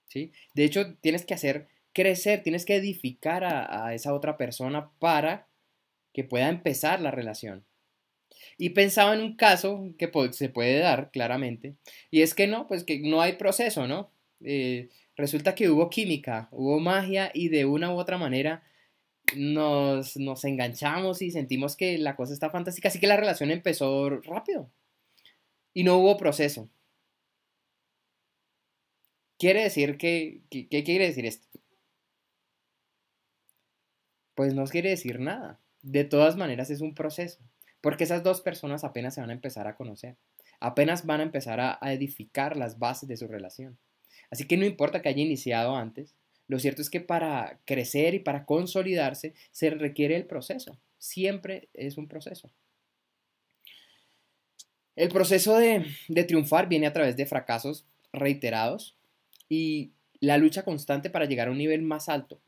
¿sí? 0.08 0.32
De 0.54 0.64
hecho, 0.64 0.96
tienes 1.02 1.26
que 1.26 1.34
hacer 1.34 1.68
crecer, 1.94 2.44
tienes 2.44 2.66
que 2.66 2.76
edificar 2.76 3.44
a, 3.44 3.94
esa 3.94 4.14
otra 4.14 4.38
persona 4.38 4.92
para 5.00 5.48
que 6.14 6.24
pueda 6.24 6.50
empezar 6.50 7.02
la 7.02 7.12
relación. 7.12 7.66
Y 8.58 8.70
pensaba 8.70 9.14
en 9.14 9.22
un 9.22 9.36
caso 9.36 9.94
que 9.98 10.10
se 10.32 10.50
puede 10.50 10.80
dar 10.80 11.12
claramente, 11.12 11.76
y 12.12 12.22
es 12.22 12.34
que 12.34 12.48
no, 12.48 12.68
pues 12.68 12.84
que 12.84 13.00
no 13.00 13.22
hay 13.22 13.34
proceso, 13.34 13.88
¿no? 13.88 14.12
Eh, 14.44 14.90
resulta 15.16 15.56
que 15.56 15.70
hubo 15.70 15.90
química, 15.90 16.48
hubo 16.52 16.80
magia 16.80 17.32
y 17.34 17.50
de 17.50 17.66
una 17.66 17.94
u 17.94 17.98
otra 17.98 18.18
manera 18.18 18.64
nos, 19.36 20.18
nos 20.18 20.44
enganchamos 20.46 21.22
y 21.22 21.32
sentimos 21.32 21.76
que 21.76 21.98
la 21.98 22.16
cosa 22.16 22.34
está 22.34 22.50
fantástica, 22.50 22.88
así 22.88 23.00
que 23.00 23.08
la 23.08 23.18
relación 23.18 23.52
empezó 23.52 24.10
rápido 24.22 24.72
y 25.74 25.84
no 25.84 25.98
hubo 25.98 26.18
proceso. 26.18 26.70
Quiere 29.40 29.64
decir 29.64 29.98
que, 29.98 30.42
¿qué 30.50 30.84
quiere 30.84 31.08
decir 31.08 31.26
esto? 31.26 31.48
Pues 34.36 34.54
no 34.54 34.66
quiere 34.66 34.90
decir 34.90 35.20
nada. 35.22 35.60
De 35.82 36.04
todas 36.04 36.36
maneras 36.36 36.70
es 36.70 36.82
un 36.82 36.94
proceso, 36.94 37.40
porque 37.80 38.04
esas 38.04 38.22
dos 38.22 38.42
personas 38.42 38.84
apenas 38.84 39.16
se 39.16 39.22
van 39.22 39.30
a 39.30 39.34
empezar 39.34 39.66
a 39.68 39.78
conocer, 39.78 40.18
apenas 40.60 41.06
van 41.06 41.22
a 41.22 41.24
empezar 41.24 41.62
a, 41.62 41.80
edificar 41.94 42.58
las 42.58 42.80
bases 42.80 43.08
de 43.08 43.16
su 43.16 43.28
relación. 43.28 43.78
Así 44.30 44.46
que 44.46 44.58
no 44.58 44.66
importa 44.66 45.02
que 45.02 45.08
haya 45.08 45.22
iniciado 45.22 45.78
antes, 45.78 46.16
lo 46.48 46.60
cierto 46.60 46.82
es 46.82 46.90
que 46.90 47.00
para 47.00 47.60
crecer 47.64 48.14
y 48.14 48.20
para 48.20 48.46
consolidarse 48.46 49.34
se 49.52 49.70
requiere 49.70 50.18
el 50.18 50.26
proceso. 50.26 50.78
Siempre 50.98 51.70
es 51.74 51.98
un 51.98 52.10
proceso. 52.10 52.52
El 54.98 55.10
proceso 55.10 55.58
de, 55.58 55.86
de, 56.10 56.24
triunfar 56.26 56.68
viene 56.68 56.88
a 56.88 56.94
través 56.94 57.16
de 57.16 57.26
fracasos 57.26 57.86
reiterados, 58.12 58.99
y 59.50 59.92
la 60.22 60.38
lucha 60.38 60.64
constante 60.64 61.10
para 61.10 61.26
llegar 61.26 61.48
a 61.48 61.52
un 61.52 61.58
nivel 61.58 61.82
más 61.82 62.08
alto. 62.08 62.40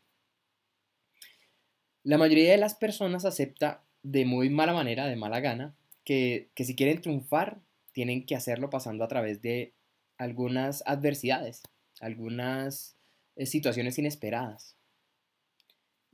La 2.03 2.17
mayoría 2.17 2.51
de 2.51 2.57
las 2.57 2.75
personas 2.75 3.25
acepta 3.25 3.83
de 4.03 4.25
muy 4.25 4.49
mala 4.49 4.73
manera, 4.73 5.07
de 5.07 5.15
mala 5.15 5.39
gana, 5.39 5.75
que, 6.03 6.49
si 6.55 6.75
quieren 6.75 7.01
triunfar, 7.01 7.59
tienen 7.91 8.25
que 8.25 8.35
hacerlo 8.35 8.69
pasando 8.69 9.03
a 9.03 9.07
través 9.07 9.41
de 9.41 9.73
algunas 10.17 10.83
adversidades, 10.85 11.61
algunas 11.99 12.95
eh, 13.35 13.45
situaciones 13.45 13.97
inesperadas. 13.99 14.75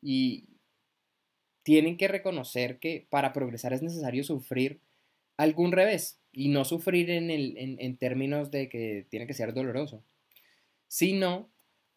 Y 0.01 0.45
tienen 1.63 1.97
que 1.97 2.07
reconocer 2.07 2.79
que 2.79 3.07
para 3.09 3.33
progresar 3.33 3.73
es 3.73 3.81
necesario 3.81 4.23
sufrir 4.23 4.81
algún 5.37 5.71
revés 5.71 6.19
y 6.31 6.49
no 6.49 6.65
sufrir 6.65 7.09
en, 7.09 7.29
en 7.29 7.97
términos 7.97 8.51
de 8.51 8.69
que 8.69 9.05
tiene 9.09 9.27
que 9.27 9.33
ser 9.33 9.53
doloroso, 9.53 10.03
sino 10.87 11.49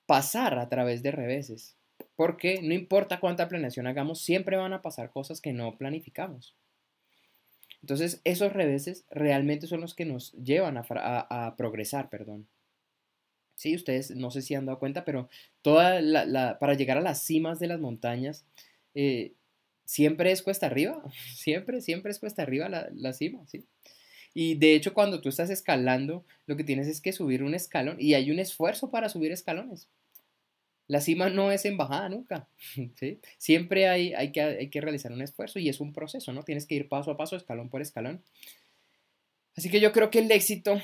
pasar 0.07 0.59
a 0.59 0.69
través 0.69 1.03
de 1.03 1.13
reveses. 1.13 1.77
Porque 2.17 2.61
no 2.63 2.75
importa 2.75 3.21
cuánta 3.21 3.49
planeación 3.49 3.87
hagamos, 3.87 4.21
siempre 4.21 4.57
van 4.57 4.73
a 4.73 4.83
pasar 4.83 5.11
cosas 5.11 5.41
que 5.41 5.53
no 5.53 5.77
planificamos. 5.77 6.57
Entonces, 7.83 8.21
esos 8.25 8.53
reveses 8.53 9.05
realmente 9.11 9.67
son 9.67 9.81
los 9.81 9.95
que 9.95 10.05
nos 10.05 10.33
llevan 10.33 10.77
a, 10.77 11.55
progresar, 11.57 12.11
perdón. 12.11 12.47
Sí, 13.55 13.75
ustedes 13.75 14.11
no 14.17 14.31
sé 14.31 14.43
si 14.43 14.55
han 14.55 14.67
dado 14.67 14.79
cuenta, 14.79 15.05
pero 15.05 15.29
toda 15.63 16.01
la, 16.01 16.59
para 16.59 16.75
llegar 16.75 16.99
a 16.99 17.03
las 17.03 17.23
cimas 17.23 17.59
de 17.59 17.69
las 17.69 17.81
montañas, 17.81 18.45
eh, 18.95 19.35
siempre 19.85 20.33
es 20.33 20.43
cuesta 20.43 20.67
arriba, 20.67 21.03
siempre, 21.35 21.81
siempre 21.81 22.11
es 22.11 22.19
cuesta 22.19 22.43
arriba 22.43 22.69
la, 22.69 22.89
la 22.93 23.13
cima, 23.13 23.47
¿sí? 23.47 23.65
Y 24.35 24.55
de 24.55 24.75
hecho, 24.75 24.95
cuando 24.95 25.21
tú 25.21 25.29
estás 25.29 25.51
escalando, 25.51 26.25
lo 26.47 26.57
que 26.57 26.65
tienes 26.65 26.87
es 26.87 27.01
que 27.01 27.13
subir 27.13 27.43
un 27.43 27.55
escalón 27.55 27.97
y 27.99 28.15
hay 28.15 28.31
un 28.31 28.39
esfuerzo 28.39 28.91
para 28.91 29.09
subir 29.09 29.33
escalones. 29.33 29.89
La 30.87 31.01
cima 31.01 31.31
no 31.31 31.53
es 31.53 31.65
embajada 31.65 32.09
nunca. 32.09 32.49
Siempre 33.39 33.89
hay, 33.89 34.13
hay, 34.15 34.33
que, 34.33 34.41
hay 34.41 34.69
que 34.71 34.81
realizar 34.81 35.13
un 35.13 35.23
esfuerzo 35.23 35.59
y 35.59 35.69
es 35.69 35.81
un 35.81 35.93
proceso, 35.93 36.33
¿no? 36.33 36.43
Tienes 36.43 36.67
que 36.67 36.75
ir 36.75 36.89
paso 36.89 37.11
a 37.11 37.17
paso, 37.17 37.37
escalón 37.37 37.69
por 37.69 37.81
escalón. 37.81 38.23
Así 39.57 39.71
que 39.71 39.81
yo 39.81 39.93
creo 39.93 40.11
que 40.11 40.21
el 40.21 40.31
éxito 40.31 40.81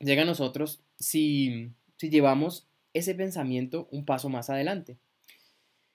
llega 0.00 0.22
a 0.22 0.26
nosotros 0.26 0.80
si, 0.96 1.70
si 1.96 2.08
llevamos 2.08 2.66
ese 2.92 3.14
pensamiento 3.14 3.88
un 3.90 4.04
paso 4.04 4.28
más 4.28 4.50
adelante. 4.50 4.96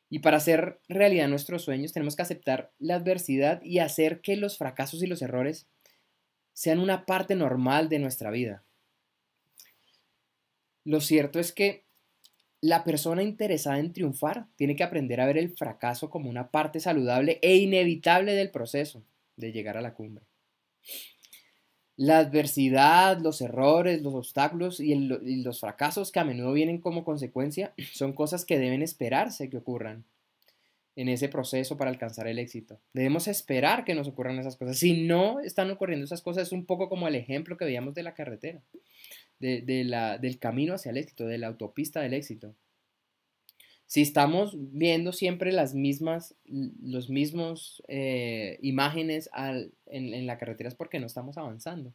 Y 0.10 0.20
para 0.20 0.38
hacer 0.38 0.80
realidad 0.88 1.28
nuestros 1.28 1.64
sueños 1.64 1.92
tenemos 1.92 2.16
que 2.16 2.22
aceptar 2.22 2.72
la 2.80 2.96
adversidad 2.96 3.62
y 3.64 3.80
hacer 3.80 4.22
que 4.22 4.36
los 4.36 4.58
fracasos 4.58 5.02
y 5.02 5.08
los 5.08 5.22
errores 5.22 5.68
sean 6.54 6.80
una 6.80 7.06
parte 7.06 7.36
normal 7.36 7.90
de 7.90 8.00
nuestra 8.00 8.32
vida. 8.32 8.64
Lo 10.86 11.02
cierto 11.02 11.40
es 11.40 11.52
que 11.52 11.86
la 12.62 12.84
persona 12.84 13.24
interesada 13.24 13.80
en 13.80 13.92
triunfar 13.92 14.48
tiene 14.56 14.76
que 14.76 14.84
aprender 14.84 15.20
a 15.20 15.26
ver 15.26 15.38
el 15.38 15.50
fracaso 15.50 16.10
como 16.10 16.30
una 16.30 16.50
parte 16.50 16.80
saludable 16.80 17.40
e 17.42 17.58
inevitable 17.58 18.34
del 18.34 18.52
proceso 18.52 19.04
de 19.36 19.52
llegar 19.52 19.76
a 19.78 19.82
la 19.82 19.94
cumbre. 19.94 20.26
La 21.96 22.20
adversidad, 22.20 23.20
los 23.20 23.42
errores, 23.42 24.02
los 24.02 24.14
obstáculos 24.14 24.80
y, 24.80 24.96
los 24.96 25.60
fracasos 25.60 26.12
que 26.12 26.20
a 26.20 26.24
menudo 26.24 26.54
vienen 26.54 26.80
como 26.80 27.04
consecuencia 27.04 27.74
son 27.94 28.14
cosas 28.14 28.46
que 28.46 28.58
deben 28.58 28.82
esperarse 28.82 29.50
que 29.50 29.58
ocurran 29.58 30.06
en 30.96 31.10
ese 31.10 31.30
proceso 31.30 31.78
para 31.78 31.90
alcanzar 31.90 32.28
el 32.28 32.40
éxito. 32.40 32.80
Debemos 32.94 33.28
esperar 33.28 33.84
que 33.84 33.96
nos 33.96 34.08
ocurran 34.08 34.40
esas 34.40 34.58
cosas. 34.58 34.78
Si 34.78 35.06
no 35.06 35.40
están 35.40 35.72
ocurriendo 35.72 36.06
esas 36.06 36.22
cosas, 36.22 36.48
es 36.48 36.52
un 36.52 36.66
poco 36.66 36.90
como 36.90 37.08
el 37.08 37.16
ejemplo 37.16 37.58
que 37.58 37.66
veíamos 37.66 37.96
de 37.96 38.04
la 38.04 38.14
carretera, 38.14 38.62
de, 39.40 39.84
la, 39.86 40.18
del 40.18 40.40
camino 40.40 40.76
hacia 40.76 40.92
el 40.92 40.98
éxito, 40.98 41.26
de 41.26 41.38
la 41.38 41.48
autopista 41.48 42.02
del 42.02 42.14
éxito. 42.14 42.56
Si 43.88 44.02
estamos 44.02 44.56
viendo 44.56 45.12
siempre 45.12 45.52
las 45.52 45.76
mismas, 45.76 46.36
los 46.46 47.10
mismos 47.10 47.84
eh, 47.88 48.58
imágenes 48.62 49.30
en, 49.36 50.14
en 50.14 50.26
la 50.26 50.38
carretera 50.38 50.70
es 50.70 50.76
porque 50.76 51.00
no 51.00 51.06
estamos 51.06 51.38
avanzando. 51.38 51.94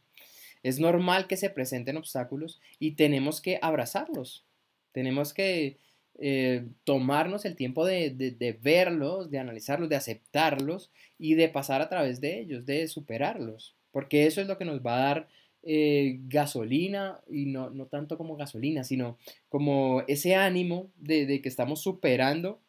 Es 0.61 0.79
normal 0.79 1.27
que 1.27 1.37
se 1.37 1.49
presenten 1.49 1.97
obstáculos 1.97 2.61
y 2.79 2.91
tenemos 2.91 3.41
que 3.41 3.59
abrazarlos. 3.61 4.45
Tenemos 4.91 5.33
que 5.33 5.77
eh, 6.21 6.67
tomarnos 6.83 7.45
el 7.45 7.55
tiempo 7.55 7.85
de, 7.85 8.59
verlos, 8.61 9.31
de 9.31 9.39
analizarlos, 9.39 9.89
de 9.89 9.95
aceptarlos 9.95 10.91
y 11.17 11.35
de 11.35 11.49
pasar 11.49 11.81
a 11.81 11.89
través 11.89 12.19
de 12.19 12.39
ellos, 12.39 12.65
de 12.65 12.87
superarlos, 12.87 13.75
porque 13.91 14.25
eso 14.27 14.41
es 14.41 14.47
lo 14.47 14.57
que 14.57 14.65
nos 14.65 14.81
va 14.81 14.97
a 14.97 15.05
dar 15.05 15.27
eh, 15.63 16.17
gasolina 16.27 17.21
y 17.29 17.45
no, 17.45 17.71
tanto 17.87 18.17
como 18.17 18.35
gasolina, 18.35 18.83
sino 18.83 19.17
como 19.47 20.03
ese 20.07 20.35
ánimo 20.35 20.91
de 20.97 21.41
que 21.41 21.49
estamos 21.49 21.81
superando 21.81 22.59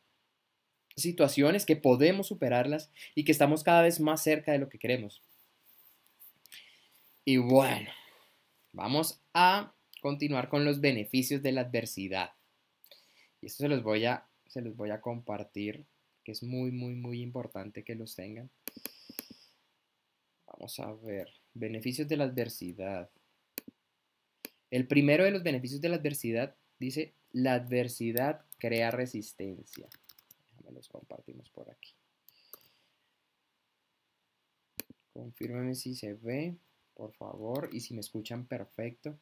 situaciones, 0.97 1.67
que 1.67 1.77
podemos 1.77 2.29
superarlas 2.29 2.91
y 3.15 3.25
que 3.25 3.33
estamos 3.33 3.65
cada 3.65 3.83
vez 3.83 3.99
más 3.99 4.23
cerca 4.23 4.53
de 4.53 4.59
lo 4.59 4.69
que 4.69 4.79
queremos. 4.79 5.23
Y 7.25 7.39
bueno, 7.39 7.91
vamos 8.73 9.21
a 9.35 9.75
continuar 10.01 10.49
con 10.49 10.65
los 10.65 10.81
beneficios 10.81 11.43
de 11.43 11.53
la 11.53 11.63
adversidad. 11.63 12.31
Y 13.41 13.47
esto 13.47 13.65
se 13.65 13.69
los 13.69 13.83
voy 13.83 14.05
a, 14.05 14.27
se 14.47 14.61
los 14.61 14.77
voy 14.77 14.91
a 14.91 15.01
compartir, 15.01 15.87
que 16.25 16.33
es 16.33 16.43
muy, 16.43 16.71
muy, 16.71 16.95
muy 16.95 17.23
importante 17.23 17.83
que 17.83 17.95
los 17.95 18.15
tengan. 18.15 18.51
Vamos 20.47 20.79
a 20.81 20.93
ver, 20.93 21.29
beneficios 21.55 22.07
de 22.09 22.17
la 22.17 22.25
adversidad. 22.25 23.11
El 24.71 24.87
primero 24.87 25.25
de 25.25 25.31
los 25.31 25.43
beneficios 25.43 25.81
de 25.81 25.89
la 25.89 25.97
adversidad 25.97 26.55
dice, 26.79 27.15
la 27.33 27.55
adversidad 27.55 28.45
crea 28.59 28.91
resistencia. 28.91 29.89
Déjame 30.57 30.73
los 30.73 30.89
compartimos 30.89 31.49
por 31.51 31.71
aquí. 31.71 31.95
Confírmeme 35.13 35.75
si 35.75 35.95
se 35.95 36.15
ve, 36.15 36.57
por 36.95 37.13
favor, 37.15 37.71
y 37.73 37.81
si 37.81 37.95
me 37.95 38.01
escuchan 38.01 38.47
perfecto 38.47 39.19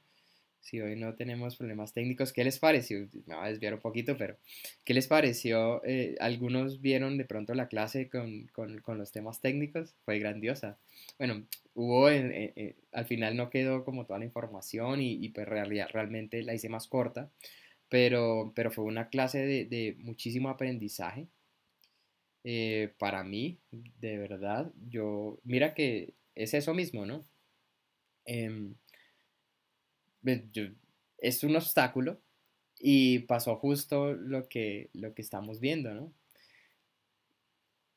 si 0.61 0.81
hoy 0.81 0.97
no 0.97 1.14
tenemos 1.14 1.57
problemas 1.57 1.92
técnicos, 1.92 2.33
¿qué 2.33 2.44
les 2.44 2.59
pareció? 2.59 3.09
Me 3.27 3.35
va 3.35 3.47
a 3.47 3.49
desviar 3.49 3.75
un 3.75 3.81
poquito, 3.81 4.16
pero 4.16 4.37
¿qué 4.85 4.94
les 4.94 5.07
pareció? 5.07 5.83
Eh, 5.85 6.16
algunos 6.21 6.81
vieron 6.81 7.16
de 7.16 7.25
pronto 7.25 7.55
la 7.55 7.68
clase 7.68 8.09
con, 8.09 8.51
los 8.99 9.12
temas 9.12 9.40
técnicos, 9.40 9.94
fue 10.05 10.18
grandiosa. 10.18 10.79
Bueno, 11.18 11.44
hubo, 11.75 12.09
al 12.09 13.07
final 13.07 13.37
no 13.37 13.51
quedó 13.51 13.85
como 13.85 14.05
toda 14.05 14.18
la 14.18 14.25
información 14.25 15.01
y, 15.01 15.25
y 15.25 15.31
pues 15.31 15.49
realmente 15.49 16.42
la 16.42 16.55
hice 16.55 16.68
más 16.68 16.87
corta, 16.88 17.31
pero, 17.88 18.53
pero 18.55 18.71
fue 18.71 18.85
una 18.85 19.09
clase 19.09 19.66
de, 19.66 19.97
muchísimo 20.01 20.49
aprendizaje. 20.49 21.29
Eh, 22.44 22.94
para 22.99 23.25
mí, 23.25 23.59
de 23.73 24.18
verdad, 24.18 24.73
yo, 24.88 25.38
mira 25.44 25.75
que 25.75 26.14
es 26.35 26.55
eso 26.55 26.73
mismo, 26.75 27.05
¿no? 27.05 27.25
Em, 28.25 28.75
es 31.18 31.44
un 31.44 31.57
obstáculo 31.57 32.20
y 32.81 33.20
pasó 33.20 33.57
justo 33.57 34.12
lo 34.14 34.48
que, 34.48 34.90
lo 34.92 35.14
que 35.14 35.22
estamos 35.22 35.61
viendo, 35.61 35.92
¿no? 35.94 36.12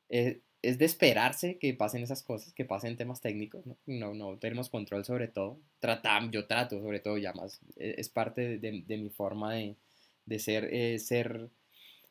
Es, 0.08 0.38
de 0.62 0.84
esperarse 0.84 1.58
que 1.58 1.74
pasen 1.74 2.04
esas 2.04 2.22
cosas, 2.22 2.52
que 2.52 2.64
pasen 2.64 2.96
temas 2.96 3.20
técnicos, 3.20 3.66
¿no? 3.66 3.76
No, 3.86 4.14
no 4.14 4.38
tenemos 4.38 4.68
control 4.68 5.04
sobre 5.04 5.26
todo. 5.26 5.58
Tratam, 5.80 6.30
yo 6.30 6.46
trato 6.46 6.80
sobre 6.80 7.00
todo 7.00 7.18
ya 7.18 7.32
más, 7.32 7.60
e, 7.76 7.96
es 7.98 8.08
parte 8.08 8.58
de, 8.58 8.96
mi 8.98 9.10
forma 9.10 9.54
de, 9.54 10.38
ser, 10.38 10.68
eh, 10.72 10.98
ser 11.00 11.50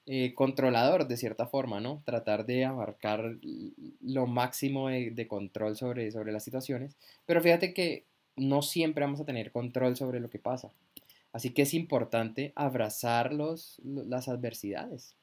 eh, 0.06 0.34
controlador 0.34 1.08
de 1.08 1.16
cierta 1.16 1.48
forma, 1.48 1.80
¿no? 1.80 2.02
Tratar 2.06 2.46
de 2.46 2.66
abarcar 2.66 3.38
lo 4.02 4.28
máximo 4.28 4.90
de, 4.90 5.12
de, 5.12 5.28
control 5.28 5.78
sobre, 5.78 6.12
sobre 6.12 6.34
las 6.34 6.44
situaciones. 6.44 6.98
Pero 7.26 7.42
fíjate 7.42 7.74
que 7.74 8.06
no 8.36 8.62
siempre 8.62 9.04
vamos 9.04 9.22
a 9.22 9.26
tener 9.26 9.52
control 9.52 9.96
sobre 9.96 10.20
lo 10.20 10.30
que 10.30 10.40
pasa. 10.40 10.72
Así 11.34 11.52
que 11.52 11.62
es 11.62 11.74
importante 11.74 12.52
abrazar 12.56 13.32
las 13.34 14.28
adversidades. 14.28 15.16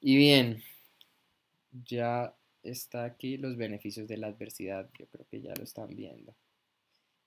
Y 0.00 0.16
bien, 0.16 0.62
ya 1.72 2.34
está 2.62 3.04
aquí 3.04 3.36
los 3.36 3.56
beneficios 3.56 4.08
de 4.08 4.18
la 4.18 4.28
adversidad. 4.28 4.90
Yo 4.98 5.06
creo 5.06 5.26
que 5.30 5.40
ya 5.40 5.54
lo 5.56 5.64
están 5.64 5.88
viendo. 5.94 6.34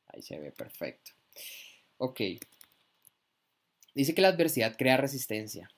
Ahí 0.08 0.22
se 0.22 0.40
ve 0.40 0.52
perfecto. 0.52 1.12
Ok. 1.98 2.22
Dice 3.96 4.14
que 4.14 4.22
la 4.22 4.30
adversidad 4.30 4.78
crea 4.78 4.98
resistencia. 4.98 5.72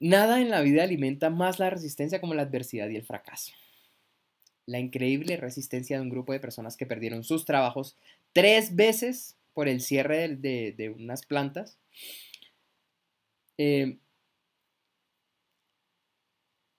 Nada 0.00 0.40
en 0.40 0.50
la 0.50 0.60
vida 0.60 0.84
alimenta 0.84 1.30
más 1.30 1.58
la 1.58 1.70
resistencia 1.70 2.20
como 2.20 2.34
la 2.34 2.42
adversidad 2.42 2.88
y 2.88 2.96
el 2.96 3.04
fracaso 3.04 3.52
la 4.68 4.78
increíble 4.78 5.38
resistencia 5.38 5.96
de 5.96 6.02
un 6.02 6.10
grupo 6.10 6.34
de 6.34 6.40
personas 6.40 6.76
que 6.76 6.84
perdieron 6.84 7.24
sus 7.24 7.46
trabajos 7.46 7.96
tres 8.34 8.76
veces 8.76 9.38
por 9.54 9.66
el 9.66 9.80
cierre 9.80 10.36
de, 10.36 10.94
unas 10.94 11.24
plantas. 11.24 11.78
Eh, 13.56 13.96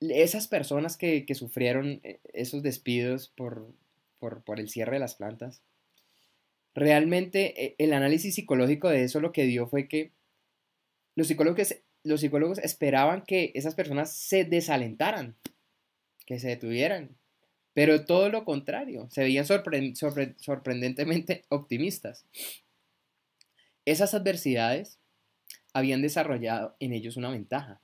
esas 0.02 0.47
personas 0.47 0.97
que, 0.97 1.25
sufrieron 1.34 1.99
eh, 2.04 2.19
esos 2.32 2.62
despidos 2.62 3.28
por, 3.30 3.73
por, 4.19 4.60
el 4.60 4.69
cierre 4.69 4.93
de 4.93 4.99
las 4.99 5.15
plantas, 5.15 5.63
realmente 6.75 7.65
eh, 7.65 7.75
el 7.80 7.93
análisis 7.93 8.36
psicológico 8.36 8.88
de 8.88 9.04
eso 9.04 9.19
lo 9.19 9.32
que 9.32 9.45
dio 9.45 9.67
fue 9.67 9.88
que 9.88 10.12
los 11.15 11.28
psicólogos, 11.28 11.75
los 12.04 12.21
psicólogos 12.21 12.60
esperaban 12.60 13.23
que 13.23 13.52
esas 13.56 13.73
personas 13.73 14.15
se 14.15 14.45
desalentaran, 14.45 15.36
que 16.28 16.38
se 16.38 16.49
detuvieran, 16.49 17.19
pero 17.80 18.04
todo 18.04 18.28
lo 18.28 18.44
contrario, 18.44 19.08
se 19.10 19.22
veían 19.22 19.46
sorprendentemente 19.46 21.46
optimistas. 21.48 22.26
Esas 23.86 24.13
adversidades 24.13 25.00
habían 25.72 26.02
desarrollado 26.02 26.76
en 26.82 26.92
ellos 26.92 27.15
una 27.15 27.30
ventaja, 27.30 27.80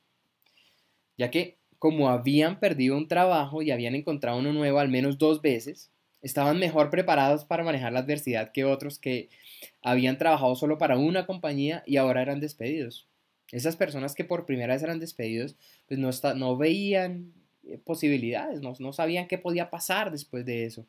ya 1.17 1.31
que 1.31 1.59
como 1.79 2.09
habían 2.09 2.59
perdido 2.59 2.97
un 2.97 3.07
trabajo 3.07 3.61
y 3.61 3.71
habían 3.71 3.95
encontrado 3.95 4.37
uno 4.37 4.51
nuevo 4.51 4.79
al 4.79 4.89
menos 4.89 5.17
dos 5.17 5.41
veces, 5.41 5.91
estaban 6.21 6.59
mejor 6.59 6.89
preparados 6.89 7.45
para 7.45 7.63
manejar 7.63 7.93
la 7.93 7.99
adversidad 7.99 8.51
que 8.51 8.65
otros 8.65 8.99
que 8.99 9.29
habían 9.81 10.17
trabajado 10.17 10.57
solo 10.57 10.77
para 10.77 10.97
una 10.97 11.25
compañía 11.25 11.83
y 11.85 11.95
ahora 11.95 12.21
eran 12.21 12.41
despedidos. 12.41 13.07
Esas 13.49 13.77
personas 13.77 14.13
que 14.13 14.25
por 14.25 14.45
primera 14.45 14.73
vez 14.73 14.83
eran 14.83 14.99
despedidos, 14.99 15.55
pues 15.87 16.01
no, 16.35 16.57
veían 16.57 17.31
posibilidades, 17.83 18.61
no, 18.61 18.73
no, 18.79 18.93
sabían 18.93 19.27
qué 19.27 19.37
podía 19.37 19.69
pasar 19.69 20.11
después 20.11 20.45
de 20.45 20.65
eso. 20.65 20.85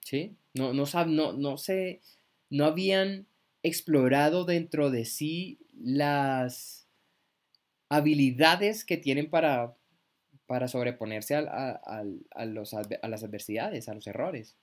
¿Sí? 0.00 0.36
No, 0.54 0.72
no, 0.72 0.84
no, 1.06 1.32
no, 1.32 1.58
se, 1.58 2.00
no 2.50 2.64
habían 2.66 3.26
explorado 3.62 4.44
dentro 4.44 4.90
de 4.90 5.04
sí 5.04 5.58
las 5.76 6.86
habilidades 7.88 8.84
que 8.84 8.96
tienen 8.96 9.28
para, 9.28 9.76
para 10.46 10.68
sobreponerse 10.68 11.34
a, 11.34 12.04
los, 12.46 12.74
a, 12.74 13.08
las 13.08 13.24
adversidades, 13.24 13.88
a 13.88 13.94
los 13.94 14.06
errores. 14.06 14.56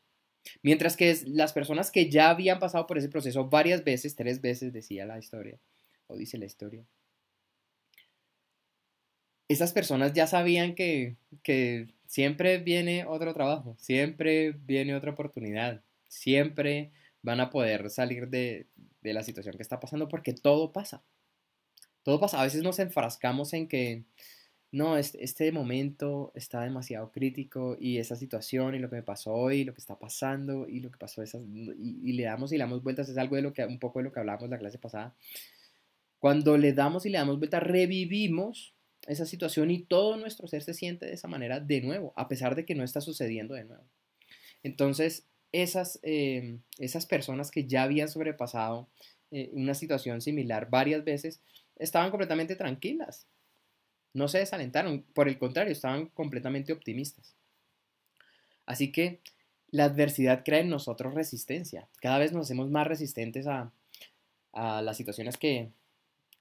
Mientras 0.61 0.97
que 0.97 1.15
las 1.27 1.53
personas 1.53 1.91
que 1.91 2.09
ya 2.09 2.29
habían 2.29 2.59
pasado 2.59 2.85
por 2.87 2.97
ese 2.97 3.09
proceso 3.09 3.49
varias 3.49 3.83
veces, 3.83 4.15
tres 4.15 4.41
veces 4.41 4.73
decía 4.73 5.05
la 5.05 5.19
historia, 5.19 5.59
o 6.07 6.17
dice 6.17 6.37
la 6.37 6.45
historia, 6.45 6.85
esas 9.53 9.73
personas 9.73 10.13
ya 10.13 10.27
sabían 10.27 10.75
que, 10.75 11.15
que 11.43 11.87
siempre 12.07 12.57
viene 12.59 13.05
otro 13.05 13.33
trabajo, 13.33 13.75
siempre 13.79 14.51
viene 14.51 14.95
otra 14.95 15.11
oportunidad, 15.11 15.81
siempre 16.07 16.91
van 17.21 17.39
a 17.39 17.49
poder 17.49 17.89
salir 17.89 18.29
de, 18.29 18.67
de 19.01 19.13
la 19.13 19.23
situación 19.23 19.55
que 19.55 19.63
está 19.63 19.79
pasando 19.79 20.07
porque 20.07 20.33
todo 20.33 20.71
pasa. 20.71 21.03
Todo 22.03 22.19
pasa. 22.19 22.41
A 22.41 22.43
veces 22.43 22.63
nos 22.63 22.79
enfrascamos 22.79 23.53
en 23.53 23.67
que 23.67 24.03
no, 24.73 24.97
este, 24.97 25.23
este, 25.23 25.51
momento 25.51 26.31
está 26.33 26.61
demasiado 26.61 27.11
crítico 27.11 27.77
y 27.79 27.99
esa 27.99 28.15
situación 28.15 28.73
y 28.73 28.79
lo 28.79 28.89
que 28.89 28.95
me 28.95 29.03
pasó 29.03 29.31
hoy, 29.31 29.63
lo 29.63 29.73
que 29.73 29.79
está 29.79 29.99
pasando 29.99 30.67
y 30.67 30.79
lo 30.79 30.89
que 30.89 30.97
pasó 30.97 31.21
esas, 31.21 31.43
y, 31.45 32.13
le 32.13 32.23
damos 32.23 32.51
y 32.51 32.57
le 32.57 32.63
damos 32.63 32.81
vueltas, 32.81 33.07
es 33.07 33.17
algo 33.19 33.35
de 33.35 33.43
lo 33.43 33.53
que, 33.53 33.63
un 33.65 33.77
poco 33.77 33.99
de 33.99 34.05
lo 34.05 34.11
que 34.11 34.19
hablábamos 34.19 34.49
la 34.49 34.57
clase 34.57 34.79
pasada. 34.79 35.13
Cuando 36.17 36.57
le 36.57 36.73
damos 36.73 37.05
y 37.05 37.09
le 37.09 37.19
damos 37.19 37.37
vueltas, 37.37 37.61
revivimos 37.61 38.73
esa 39.07 39.25
situación 39.25 39.71
y 39.71 39.79
todo 39.79 40.17
nuestro 40.17 40.47
ser 40.47 40.63
se 40.63 40.73
siente 40.73 41.05
de 41.05 41.13
esa 41.13 41.27
manera 41.27 41.59
de 41.59 41.81
nuevo, 41.81 42.13
a 42.15 42.27
pesar 42.27 42.55
de 42.55 42.65
que 42.65 42.75
no 42.75 42.83
está 42.83 43.01
sucediendo 43.01 43.53
de 43.53 43.65
nuevo. 43.65 43.83
Entonces, 44.63 45.27
esas, 45.51 45.99
em, 46.03 46.61
esas 46.79 47.05
personas 47.05 47.51
que 47.51 47.65
ya 47.65 47.83
habían 47.83 48.09
sobrepasado 48.09 48.89
eh, 49.31 49.49
una 49.53 49.73
situación 49.73 50.21
similar 50.21 50.69
varias 50.69 51.03
veces, 51.03 51.41
estaban 51.77 52.11
completamente 52.11 52.55
tranquilas, 52.55 53.27
no 54.13 54.27
se 54.27 54.37
desalentaron, 54.37 55.03
por 55.13 55.27
el 55.27 55.39
contrario, 55.39 55.73
estaban 55.73 56.07
completamente 56.07 56.71
optimistas. 56.71 57.35
Así 58.65 58.91
que 58.91 59.21
la 59.71 59.85
adversidad 59.85 60.43
crea 60.45 60.59
en 60.59 60.69
nosotros 60.69 61.15
resistencia. 61.15 61.89
Cada 61.99 62.19
vez 62.19 62.31
nos 62.31 62.45
hacemos 62.45 62.69
más 62.69 62.85
resistentes 62.85 63.47
a, 63.47 63.71
las 64.53 64.97
situaciones 64.97 65.37
que, 65.37 65.71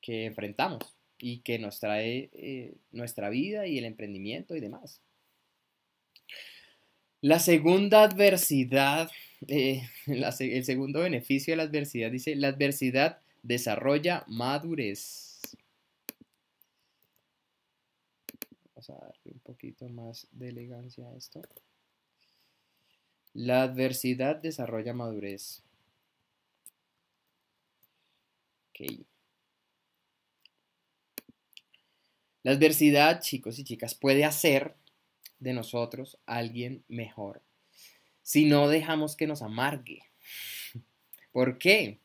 enfrentamos 0.03 0.85
y 1.22 1.38
que 1.38 1.61
nos 1.61 1.78
trae 1.78 2.30
eh, 2.32 2.74
nuestra 2.90 3.30
vida 3.30 3.68
y 3.68 3.78
el 3.78 3.85
emprendimiento 3.85 4.56
y 4.56 4.61
demás. 4.61 5.00
La 7.20 7.38
segunda 7.38 8.02
adversidad, 8.02 9.08
eh, 9.46 9.88
el 10.06 10.64
segundo 10.64 11.00
beneficio 11.00 11.52
de 11.52 11.58
la 11.58 11.62
adversidad 11.62 12.11
dice, 12.11 12.35
la 12.35 12.48
adversidad 12.48 13.20
desarrolla 13.44 14.24
madurez. 14.26 15.28
a 18.88 18.94
darle 18.94 19.30
un 19.32 19.38
poquito 19.38 19.88
más 19.88 20.26
de 20.32 20.48
elegancia 20.48 21.06
a 21.06 21.16
esto. 21.16 21.40
La 23.32 23.62
adversidad 23.62 24.42
desarrolla 24.42 24.92
madurez. 24.92 25.62
Ok. 28.70 29.06
La 32.42 32.52
adversidad, 32.52 33.20
chicos 33.20 33.59
y 33.59 33.64
chicas, 33.64 33.94
puede 33.94 34.24
hacer 34.24 34.74
de 35.38 35.52
nosotros 35.52 36.18
alguien 36.26 36.85
mejor 36.88 37.42
si 38.22 38.44
no 38.44 38.68
dejamos 38.68 39.16
que 39.16 39.26
nos 39.26 39.42
amargue. 39.42 40.05
¿Por 41.33 41.59
qué? 41.59 41.98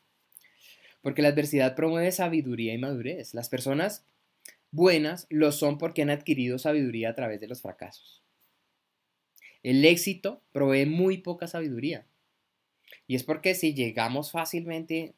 Porque 1.00 1.22
la 1.22 1.28
adversidad 1.28 1.74
promueve 1.74 2.12
sabiduría 2.12 2.74
y 2.74 2.78
madurez. 2.78 3.34
Las 3.34 3.48
personas 3.48 4.04
buenas 4.70 5.26
lo 5.30 5.52
son 5.52 5.78
porque 5.78 6.02
han 6.02 6.10
adquirido 6.10 6.58
sabiduría 6.58 7.10
a 7.10 7.14
través 7.14 7.40
de 7.40 7.48
los 7.48 7.62
fracasos. 7.62 8.22
El 9.62 9.84
éxito 9.84 10.42
provee 10.52 10.86
muy 10.86 11.18
poca 11.18 11.46
sabiduría. 11.46 12.06
Y 13.06 13.14
es 13.14 13.22
porque 13.22 13.54
si 13.54 13.74
llegamos 13.74 14.30
fácilmente 14.30 15.14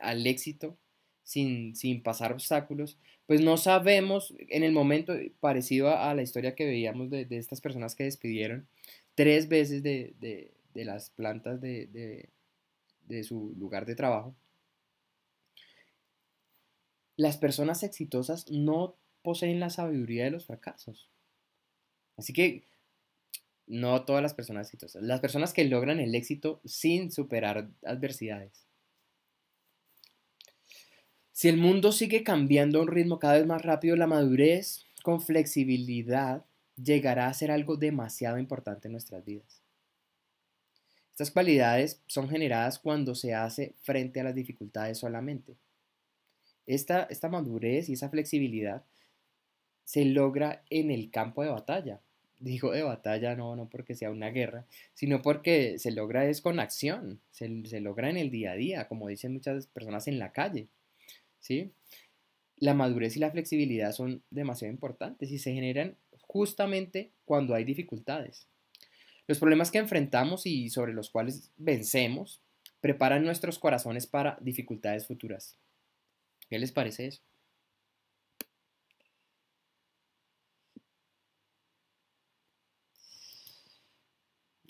al 0.00 0.26
éxito 0.26 0.76
sin, 1.24 1.74
pasar 2.02 2.32
obstáculos, 2.32 2.98
pues 3.26 3.40
no 3.40 3.56
sabemos 3.56 4.34
en 4.38 4.62
el 4.62 4.72
momento 4.72 5.14
parecido 5.40 5.90
a, 5.90 6.14
la 6.14 6.22
historia 6.22 6.54
que 6.54 6.66
veíamos 6.66 7.10
de, 7.10 7.26
estas 7.30 7.60
personas 7.60 7.96
que 7.96 8.04
despidieron 8.04 8.68
tres 9.16 9.48
veces 9.48 9.82
de, 9.82 10.52
las 10.74 11.10
plantas 11.10 11.60
de 11.60 12.28
su 13.24 13.54
lugar 13.58 13.86
de 13.86 13.96
trabajo 13.96 14.34
las 17.16 17.36
personas 17.36 17.82
exitosas 17.82 18.50
no 18.50 18.96
poseen 19.22 19.60
la 19.60 19.70
sabiduría 19.70 20.24
de 20.24 20.30
los 20.30 20.46
fracasos. 20.46 21.08
Así 22.16 22.32
que 22.32 22.64
no 23.66 24.04
todas 24.04 24.22
las 24.22 24.34
personas 24.34 24.66
exitosas, 24.66 25.02
las 25.02 25.20
personas 25.20 25.52
que 25.52 25.64
logran 25.64 26.00
el 26.00 26.14
éxito 26.14 26.60
sin 26.64 27.10
superar 27.10 27.70
adversidades. 27.84 28.66
Si 31.34 31.48
el 31.48 31.56
mundo 31.56 31.90
sigue 31.90 32.22
cambiando 32.22 32.78
a 32.78 32.82
un 32.82 32.86
ritmo 32.86 33.18
cada 33.18 33.34
vez 33.34 33.44
más 33.44 33.60
rápido, 33.60 33.96
la 33.96 34.06
madurez 34.06 34.84
con 35.02 35.20
flexibilidad 35.20 36.44
llegará 36.76 37.26
a 37.26 37.34
ser 37.34 37.50
algo 37.50 37.76
demasiado 37.76 38.38
importante 38.38 38.86
en 38.86 38.92
nuestras 38.92 39.24
vidas. 39.24 39.60
Estas 41.10 41.32
cualidades 41.32 42.00
son 42.06 42.28
generadas 42.28 42.78
cuando 42.78 43.16
se 43.16 43.34
hace 43.34 43.74
frente 43.82 44.20
a 44.20 44.22
las 44.24 44.36
dificultades 44.36 44.98
solamente. 44.98 45.56
Esta, 46.66 47.08
madurez 47.28 47.88
y 47.88 47.94
esa 47.94 48.10
flexibilidad 48.10 48.84
se 49.84 50.04
logra 50.04 50.62
en 50.70 50.92
el 50.92 51.10
campo 51.10 51.42
de 51.42 51.50
batalla. 51.50 52.00
Digo 52.38 52.70
de 52.70 52.84
batalla 52.84 53.34
no, 53.34 53.56
no 53.56 53.68
porque 53.68 53.96
sea 53.96 54.12
una 54.12 54.30
guerra, 54.30 54.66
sino 54.92 55.20
porque 55.20 55.80
se 55.80 55.90
logra 55.90 56.26
es 56.26 56.40
con 56.40 56.60
acción, 56.60 57.20
se, 57.32 57.48
logra 57.80 58.08
en 58.08 58.18
el 58.18 58.30
día 58.30 58.52
a 58.52 58.56
día, 58.56 58.86
como 58.86 59.08
dicen 59.08 59.32
muchas 59.32 59.66
personas 59.66 60.06
en 60.06 60.20
la 60.20 60.30
calle. 60.30 60.68
¿Sí? 61.44 61.74
La 62.56 62.72
madurez 62.72 63.16
y 63.16 63.20
la 63.20 63.30
flexibilidad 63.30 63.92
son 63.92 64.24
demasiado 64.30 64.72
importantes 64.72 65.30
y 65.30 65.38
se 65.38 65.52
generan 65.52 65.98
justamente 66.22 67.12
cuando 67.26 67.54
hay 67.54 67.64
dificultades. 67.64 68.48
Los 69.26 69.38
problemas 69.38 69.70
que 69.70 69.78
enfrentamos 69.78 70.46
y 70.46 70.70
sobre 70.70 70.94
los 70.94 71.10
cuales 71.10 71.52
vencemos 71.58 72.40
preparan 72.80 73.24
nuestros 73.24 73.58
corazones 73.58 74.06
para 74.06 74.38
dificultades 74.40 75.06
futuras. 75.06 75.58
¿Qué 76.48 76.58
les 76.58 76.72
parece 76.72 77.08
eso? 77.08 77.22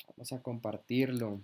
Vamos 0.09 0.33
a 0.33 0.43
compartirlo. 0.43 1.41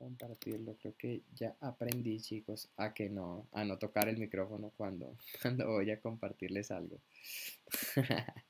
Compartirlo. 0.00 0.76
Creo 0.80 0.96
que 0.96 1.22
ya 1.34 1.54
aprendí, 1.60 2.18
chicos, 2.20 2.70
a 2.78 2.94
que 2.94 3.10
no, 3.10 3.46
a 3.52 3.64
no 3.64 3.78
tocar 3.78 4.08
el 4.08 4.16
micrófono 4.16 4.72
cuando, 4.74 5.14
cuando 5.42 5.68
voy 5.68 5.90
a 5.90 6.00
compartirles 6.00 6.70
algo. 6.70 7.02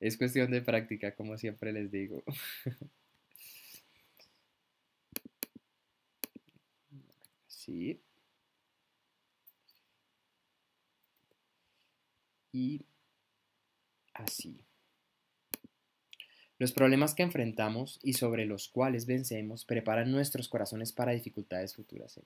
es 0.00 0.18
cuestión 0.18 0.50
de 0.50 0.60
práctica, 0.60 1.14
como 1.14 1.38
siempre 1.38 1.72
les 1.72 1.90
digo. 1.90 2.22
sí. 7.48 7.98
y 12.52 12.84
así. 14.14 14.60
Los 16.58 16.72
problemas 16.72 17.14
que 17.14 17.22
enfrentamos 17.22 18.00
y 18.02 18.14
sobre 18.14 18.46
los 18.46 18.68
cuales 18.68 19.06
vencemos 19.06 19.64
preparan 19.64 20.10
nuestros 20.10 20.48
corazones 20.48 20.92
para 20.92 21.12
dificultades 21.12 21.74
futuras. 21.74 22.18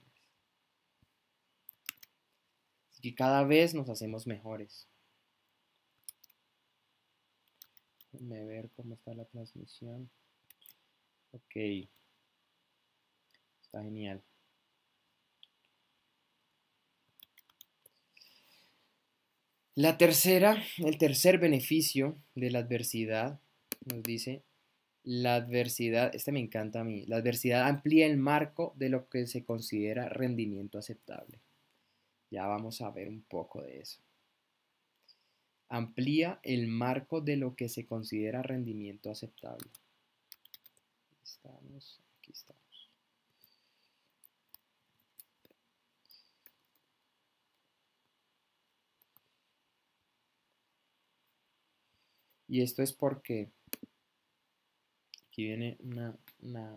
Y 3.03 3.15
cada 3.15 3.45
vez 3.45 3.75
nos 3.75 3.89
hacemos 3.89 4.27
mejores. 4.27 4.87
Déjenme 8.13 8.45
ver 8.45 8.71
cómo 8.77 8.95
está 8.95 9.15
la 9.15 9.25
transmisión. 9.25 10.11
Ok. 11.33 11.89
Está 13.63 13.83
genial. 13.83 14.23
La 19.77 19.97
tercera, 19.97 20.63
el 20.79 20.99
tercer 20.99 21.39
beneficio 21.39 22.19
de 22.35 22.51
la 22.51 22.59
adversidad, 22.59 23.41
nos 23.87 24.03
dice, 24.03 24.43
la 25.03 25.37
adversidad, 25.37 26.15
este 26.15 26.33
me 26.33 26.41
encanta 26.41 26.81
a 26.81 26.85
mí, 26.85 27.07
la 27.07 27.17
adversidad 27.17 27.67
amplía 27.67 28.07
el 28.07 28.17
marco 28.19 28.75
de 28.77 28.89
lo 28.91 29.09
que 29.09 29.27
se 29.27 29.45
considera 29.45 30.09
rendimiento 30.09 30.79
aceptable. 30.79 31.41
Ya 32.31 32.47
vamos 32.47 32.81
a 32.81 32.91
ver 32.91 33.09
un 33.09 33.23
poco 33.23 33.63
de 33.63 33.81
eso. 33.81 34.01
Amplía 35.69 36.41
el 36.43 36.67
marco 36.69 37.21
de 37.21 37.37
lo 37.37 37.57
que 37.57 37.69
se 37.69 37.87
considera 37.87 38.43
rendimiento 38.43 39.11
aceptable. 39.11 39.69
Estamos, 41.23 42.01
aquí 42.19 42.33
estamos. 42.33 42.61
Y 52.49 52.63
esto 52.63 52.83
es 52.83 52.93
porque 52.93 53.49
viene 55.45 55.77
una, 55.81 56.77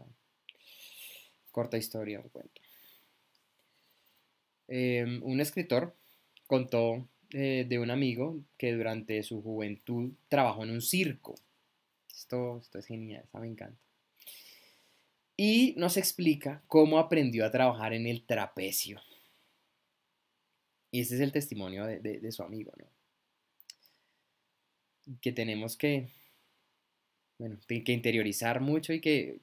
corta 1.51 1.77
historia, 1.77 2.19
un 2.19 2.29
cuento. 2.29 2.61
Em, 4.67 5.21
un 5.23 5.39
escritor 5.41 5.95
contó 6.47 7.07
eh, 7.31 7.65
de 7.67 7.79
un 7.79 7.91
amigo 7.91 8.39
que 8.57 8.73
durante 8.73 9.21
su 9.23 9.41
juventud 9.41 10.13
trabajó 10.29 10.63
en 10.63 10.71
un 10.71 10.81
circo. 10.81 11.35
Esto, 12.11 12.59
esto 12.59 12.79
es 12.79 12.85
genial, 12.85 13.25
me 13.33 13.47
encanta. 13.47 13.79
Y 15.35 15.73
nos 15.77 15.97
explica 15.97 16.61
cómo 16.67 16.99
aprendió 16.99 17.45
a 17.45 17.51
trabajar 17.51 17.93
en 17.93 18.05
el 18.05 18.23
trapecio. 18.25 19.01
Y 20.91 21.01
ese 21.01 21.15
es 21.15 21.21
el 21.21 21.31
testimonio 21.31 21.85
de, 21.87 22.31
su 22.31 22.43
amigo, 22.43 22.71
¿no? 22.77 22.85
Que 25.21 25.31
tenemos 25.31 25.75
que, 25.75 26.07
bueno, 27.37 27.57
que 27.67 27.91
interiorizar 27.91 28.61
mucho 28.61 28.93
y 28.93 29.01
que 29.01 29.39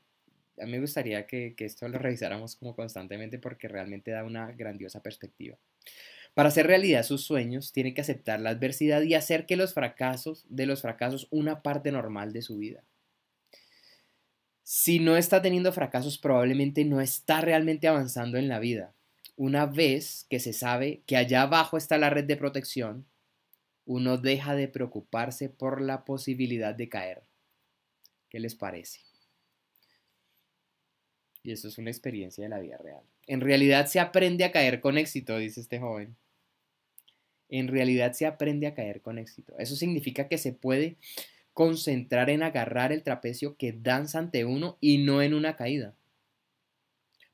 a 0.61 0.66
mí 0.66 0.72
me 0.72 0.81
gustaría 0.81 1.26
que, 1.26 1.55
que 1.57 1.64
esto 1.64 1.88
lo 1.88 1.98
revisáramos 1.98 2.57
como 2.57 2.74
constantemente 2.74 3.38
porque 3.38 3.68
realmente 3.68 4.11
da 4.11 4.24
una 4.24 4.53
grandiosa 4.53 5.03
perspectiva. 5.03 5.57
Para 6.35 6.48
hacer 6.48 6.66
realidad 6.66 7.03
sus 7.03 7.24
sueños, 7.24 7.72
tiene 7.72 7.92
que 7.92 8.03
aceptar 8.03 8.40
la 8.40 8.50
adversidad 8.50 9.03
y 9.03 9.14
hacer 9.14 9.46
que 9.46 9.57
los 9.57 9.74
fracasos, 9.74 10.44
de 10.48 10.66
los 10.66 10.83
fracasos, 10.83 11.26
una 11.31 11.62
parte 11.62 11.90
normal 11.90 12.33
de 12.33 12.42
su 12.42 12.57
vida. 12.57 12.85
Si 14.62 15.00
no 15.00 15.16
está 15.16 15.42
teniendo 15.42 15.72
fracasos, 15.72 16.18
probablemente 16.18 16.85
no 16.85 17.00
está 17.00 17.40
realmente 17.40 17.88
avanzando 17.88 18.38
en 18.38 18.48
la 18.48 18.61
vida. 18.61 18.94
Una 19.37 19.66
vez 19.66 20.26
que 20.31 20.38
se 20.38 20.53
sabe 20.53 21.03
que 21.07 21.16
allá 21.16 21.42
abajo 21.42 21.76
está 21.76 21.98
la 21.98 22.11
red 22.11 22.24
de 22.24 22.37
protección, 22.37 23.07
uno 23.85 24.16
deja 24.16 24.55
de 24.55 24.68
preocuparse 24.68 25.48
por 25.48 25.81
la 25.81 26.05
posibilidad 26.05 26.74
de 26.74 26.88
caer. 26.88 27.22
¿Qué 28.31 28.40
les 28.40 28.55
parece? 28.55 29.01
Y 31.43 31.53
eso 31.53 31.69
es 31.69 31.79
una 31.79 31.90
experiencia 31.90 32.45
de 32.45 32.49
la 32.51 32.61
vida 32.61 32.79
real. 32.79 33.03
En 33.27 33.40
realidad 33.40 33.87
se 33.87 34.01
aprende 34.01 34.45
a 34.45 34.53
caer 34.53 34.81
con 34.81 34.99
éxito, 34.99 35.37
dice 35.37 35.61
este 35.61 35.81
joven. 35.81 36.16
En 37.49 37.69
realidad 37.69 38.12
se 38.12 38.27
aprende 38.27 38.66
a 38.66 38.75
caer 38.75 39.03
con 39.03 39.19
éxito. 39.19 39.59
Eso 39.59 39.75
significa 39.75 40.29
que 40.29 40.38
se 40.38 40.53
puede 40.53 40.97
concentrar 41.53 42.31
en 42.31 42.43
agarrar 42.43 42.93
el 42.93 43.03
trapecio 43.03 43.57
que 43.57 43.73
danza 43.73 44.19
ante 44.19 44.45
uno 44.45 44.79
y 44.81 44.99
no 44.99 45.23
en 45.23 45.35
una 45.35 45.57
caída. 45.57 45.95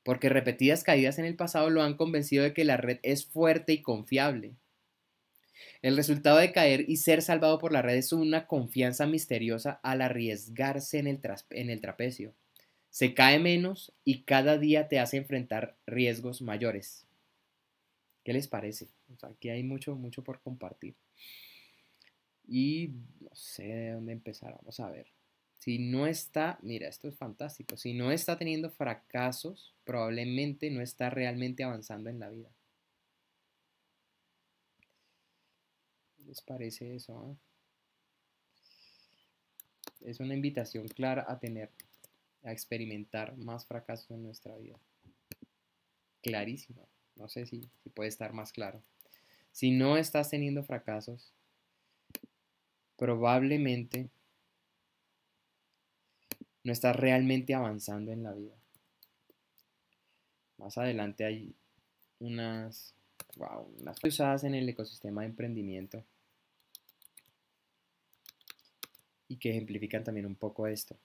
Porque 0.03 0.29
repetidas 0.29 0.83
caídas 0.83 1.19
en 1.19 1.25
el 1.25 1.35
pasado 1.35 1.69
lo 1.69 1.83
han 1.83 1.95
convencido 1.97 2.43
de 2.43 2.53
que 2.53 2.63
la 2.63 2.77
red 2.77 2.99
es 3.03 3.25
fuerte 3.25 3.73
y 3.73 3.81
confiable. 3.81 4.55
El 5.81 5.95
resultado 5.95 6.37
de 6.37 6.51
caer 6.51 6.85
y 6.87 6.97
ser 6.97 7.21
salvado 7.21 7.59
por 7.59 7.71
la 7.71 7.81
red 7.81 7.95
es 7.95 8.13
una 8.13 8.47
confianza 8.47 9.05
misteriosa 9.05 9.79
al 9.83 10.01
arriesgarse 10.01 10.99
en 10.99 11.07
el, 11.07 11.81
trapecio. 11.81 12.33
Se 12.89 13.13
cae 13.13 13.39
menos 13.39 13.93
y 14.03 14.23
cada 14.23 14.57
día 14.57 14.87
te 14.87 14.99
hace 14.99 15.17
enfrentar 15.17 15.75
riesgos 15.85 16.41
mayores. 16.41 17.05
¿Qué 18.23 18.33
les 18.33 18.47
parece? 18.47 18.87
aquí 19.21 19.49
hay 19.49 19.63
mucho, 19.63 19.95
mucho 19.95 20.23
por 20.23 20.41
compartir. 20.41 20.95
Y 22.47 22.91
no 23.19 23.33
sé 23.33 23.63
de 23.63 23.91
dónde 23.91 24.13
empezar, 24.13 24.55
vamos 24.55 24.79
a 24.79 24.89
ver. 24.89 25.07
Si 25.59 25.79
no 25.79 26.07
está, 26.07 26.59
mira, 26.61 26.87
esto 26.87 27.07
es 27.07 27.15
fantástico, 27.15 27.77
si 27.77 27.93
no 27.93 28.11
está 28.11 28.37
teniendo 28.37 28.69
fracasos, 28.69 29.73
probablemente 29.83 30.69
no 30.69 30.81
está 30.81 31.09
realmente 31.09 31.63
avanzando 31.63 32.09
en 32.09 32.19
la 32.19 32.29
vida. 32.29 32.49
Les 36.27 36.41
parece 36.41 36.95
eso? 36.95 37.17
Ah? 37.17 37.35
Es 40.01 40.19
una 40.19 40.35
invitación 40.35 40.87
clara 40.87 41.25
a 41.27 41.39
tener, 41.39 41.71
a 42.43 42.51
experimentar 42.51 43.35
más 43.37 43.65
fracasos 43.65 44.11
en 44.11 44.23
nuestra 44.23 44.55
vida. 44.57 44.77
Clarísima. 46.21 46.81
No 47.15 47.27
sé 47.29 47.45
si, 47.45 47.69
puede 47.93 48.09
estar 48.09 48.33
más 48.33 48.51
claro. 48.51 48.81
Si 49.51 49.71
no 49.71 49.97
estás 49.97 50.29
teniendo 50.29 50.63
fracasos, 50.63 51.33
probablemente 52.95 54.09
no 56.63 56.71
estás 56.71 56.95
realmente 56.95 57.53
avanzando 57.55 58.11
en 58.11 58.23
la 58.23 58.33
vida. 58.33 58.55
Más 60.57 60.77
adelante 60.77 61.25
hay 61.25 61.55
unas, 62.19 62.93
wow, 63.35 63.67
unas 63.79 63.97
usadas 64.03 64.43
en 64.43 64.53
el 64.53 64.67
ecosistema 64.69 65.21
de 65.21 65.27
emprendimiento 65.27 66.03
y 69.27 69.37
que 69.37 69.51
ejemplifican 69.51 70.03
también 70.03 70.25
un 70.25 70.35
poco 70.35 70.67
esto. 70.67 70.97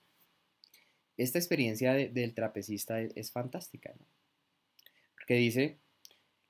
Esta 1.17 1.37
experiencia 1.37 1.93
del 1.93 2.33
trapecista 2.33 2.99
es, 2.99 3.31
fantástica, 3.31 3.93
porque 5.15 5.35
dice 5.35 5.77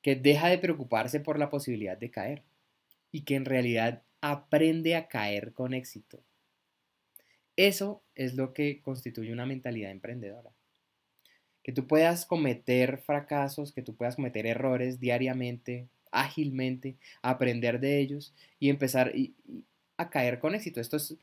que 0.01 0.15
deja 0.15 0.47
de 0.49 0.57
preocuparse 0.57 1.19
por 1.19 1.38
la 1.38 1.49
posibilidad 1.49 1.97
de 1.97 2.12
caer 2.12 2.43
y 3.12 3.21
que 3.21 3.36
en 3.36 3.45
realidad 3.45 4.03
aprende 4.21 4.95
a 4.95 5.07
caer 5.07 5.53
con 5.53 5.73
éxito. 5.73 6.23
Eso 7.55 8.01
es 8.15 8.36
lo 8.36 8.53
que 8.53 8.81
constituye 8.81 9.31
una 9.31 9.45
mentalidad 9.45 9.91
emprendedora. 9.91 10.51
Que 11.62 11.71
tú 11.71 11.88
puedas 11.88 12.25
cometer 12.25 12.97
fracasos, 12.97 13.71
que 13.71 13.81
tú 13.81 13.95
puedas 13.95 14.15
cometer 14.15 14.45
errores 14.45 14.99
diariamente, 14.99 15.88
ágilmente, 16.12 16.95
aprender 17.21 17.79
de 17.79 17.99
ellos 17.99 18.33
y 18.59 18.69
empezar 18.69 19.13
a 19.97 20.09
caer 20.09 20.39
con 20.39 20.55
éxito. 20.55 20.81
Esto 20.81 20.97
es 20.97 21.17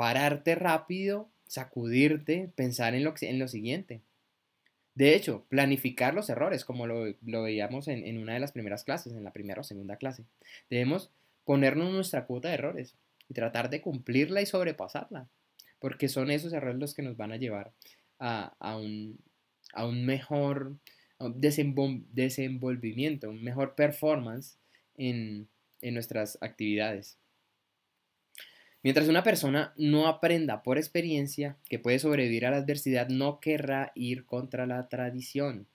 pararte 0.00 0.54
rápido, 0.54 1.28
sacudirte, 1.46 2.50
pensar 2.56 2.94
en 2.94 3.04
lo, 3.04 3.12
en 3.20 3.38
lo 3.38 3.48
siguiente. 3.48 4.00
De 4.94 5.14
hecho, 5.14 5.44
planificar 5.50 6.14
los 6.14 6.30
errores, 6.30 6.64
como 6.64 6.86
lo, 6.86 7.42
veíamos 7.42 7.86
en, 7.86 8.06
en, 8.06 8.16
una 8.16 8.32
de 8.32 8.40
las 8.40 8.52
primeras 8.52 8.82
clases, 8.82 9.12
en 9.12 9.24
la 9.24 9.34
primera 9.34 9.60
o 9.60 9.62
segunda 9.62 9.96
clase. 9.96 10.24
Debemos 10.70 11.10
ponernos 11.44 11.92
nuestra 11.92 12.24
cuota 12.24 12.48
de 12.48 12.54
errores 12.54 12.96
y 13.28 13.34
tratar 13.34 13.68
de 13.68 13.82
cumplirla 13.82 14.40
y 14.40 14.46
sobrepasarla, 14.46 15.28
porque 15.80 16.08
son 16.08 16.30
esos 16.30 16.54
errores 16.54 16.78
los 16.78 16.94
que 16.94 17.02
nos 17.02 17.18
van 17.18 17.32
a 17.32 17.36
llevar 17.36 17.74
a, 18.18 18.54
un, 18.78 19.18
mejor 20.06 20.78
desenvolvimiento, 21.18 23.28
un 23.28 23.44
mejor 23.44 23.74
performance 23.74 24.56
en, 24.96 25.46
en 25.82 25.92
nuestras 25.92 26.38
actividades. 26.40 27.19
Mientras 28.82 29.08
una 29.08 29.22
persona 29.22 29.74
no 29.76 30.06
aprenda 30.06 30.62
por 30.62 30.78
experiencia 30.78 31.56
que 31.68 31.78
puede 31.78 31.98
sobrevivir 31.98 32.46
a 32.46 32.50
la 32.50 32.56
adversidad, 32.58 33.08
no 33.08 33.40
querrá 33.40 33.92
ir 33.94 34.24
contra 34.24 34.66
la 34.66 34.88
tradición. 34.88 35.66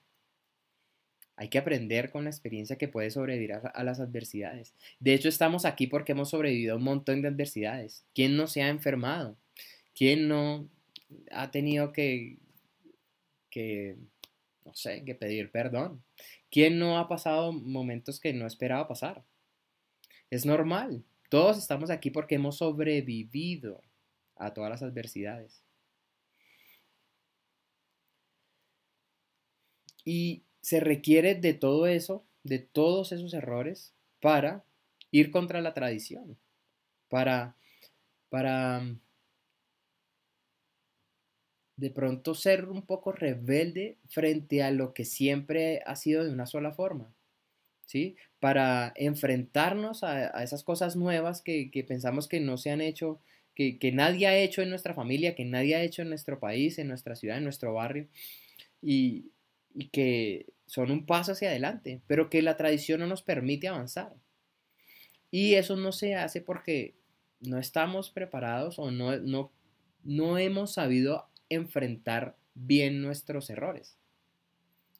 Hay 1.36 1.48
que 1.48 1.58
aprender 1.58 2.10
con 2.10 2.24
la 2.24 2.30
experiencia 2.30 2.76
que 2.76 2.88
puede 2.88 3.10
sobrevivir 3.10 3.52
a, 3.52 3.84
las 3.84 4.00
adversidades. 4.00 4.74
De 5.00 5.12
hecho, 5.12 5.28
estamos 5.28 5.66
aquí 5.66 5.86
porque 5.86 6.12
hemos 6.12 6.30
sobrevivido 6.30 6.72
a 6.72 6.76
un 6.78 6.82
montón 6.82 7.20
de 7.22 7.28
adversidades. 7.28 8.04
¿Quién 8.14 8.36
no 8.36 8.46
se 8.46 8.62
ha 8.62 8.68
enfermado? 8.68 9.36
¿Quién 9.94 10.28
no 10.28 10.68
ha 11.30 11.50
tenido 11.50 11.92
que, 11.92 12.38
que 13.50 13.96
no 14.64 14.74
sé, 14.74 15.04
que 15.04 15.14
pedir 15.14 15.50
perdón? 15.50 16.02
¿Quién 16.50 16.78
no 16.78 16.98
ha 16.98 17.06
pasado 17.06 17.52
momentos 17.52 18.18
que 18.18 18.32
no 18.32 18.46
esperaba 18.46 18.88
pasar? 18.88 19.22
Es 20.30 20.46
normal. 20.46 21.04
Todos 21.28 21.58
estamos 21.58 21.90
aquí 21.90 22.10
porque 22.10 22.36
hemos 22.36 22.58
sobrevivido 22.58 23.82
a 24.36 24.54
todas 24.54 24.70
las 24.70 24.82
adversidades. 24.82 25.62
Y 30.04 30.44
se 30.62 30.80
requiere 30.80 31.34
de 31.34 31.54
todo 31.54 31.86
eso, 31.86 32.24
de 32.44 32.60
todos 32.60 33.12
esos 33.12 33.34
errores, 33.34 33.92
para 34.20 34.64
ir 35.10 35.30
contra 35.30 35.60
la 35.60 35.74
tradición, 35.74 36.38
para, 37.08 37.56
para 38.28 38.82
de 41.76 41.90
pronto 41.90 42.34
ser 42.34 42.68
un 42.68 42.82
poco 42.82 43.12
rebelde 43.12 43.98
frente 44.08 44.62
a 44.62 44.70
lo 44.70 44.94
que 44.94 45.04
siempre 45.04 45.82
ha 45.86 45.96
sido 45.96 46.24
de 46.24 46.32
una 46.32 46.46
sola 46.46 46.72
forma, 46.72 47.12
¿sí? 47.86 48.16
Para 48.40 48.92
enfrentarnos 48.96 50.04
a, 50.04 50.42
esas 50.42 50.62
cosas 50.62 50.96
nuevas 50.96 51.40
que, 51.40 51.70
pensamos 51.88 52.28
que 52.28 52.40
no 52.40 52.58
se 52.58 52.70
han 52.70 52.82
hecho, 52.82 53.20
que, 53.54 53.78
que, 53.78 53.92
nadie 53.92 54.26
ha 54.26 54.36
hecho 54.36 54.60
en 54.60 54.70
nuestra 54.70 54.92
familia, 54.92 55.34
que 55.34 55.44
nadie 55.44 55.76
ha 55.76 55.82
hecho 55.82 56.02
en 56.02 56.10
nuestro 56.10 56.38
país, 56.38 56.78
en 56.78 56.88
nuestra 56.88 57.16
ciudad, 57.16 57.38
en 57.38 57.44
nuestro 57.44 57.72
barrio, 57.72 58.06
y, 58.82 59.30
y 59.74 59.88
que 59.88 60.46
son 60.66 60.90
un 60.90 61.06
paso 61.06 61.32
hacia 61.32 61.48
adelante, 61.48 62.02
pero 62.06 62.28
que 62.28 62.42
la 62.42 62.56
tradición 62.56 63.00
no 63.00 63.06
nos 63.06 63.22
permite 63.22 63.68
avanzar. 63.68 64.12
Y 65.30 65.54
eso 65.54 65.76
no 65.76 65.92
se 65.92 66.14
hace 66.14 66.40
porque 66.40 66.94
no 67.40 67.58
estamos 67.58 68.10
preparados 68.10 68.78
o 68.78 68.90
no, 68.90 69.16
no, 69.18 69.52
no 70.04 70.38
hemos 70.38 70.72
sabido 70.72 71.28
enfrentar 71.48 72.36
bien 72.54 73.02
nuestros 73.02 73.50
errores. 73.50 73.96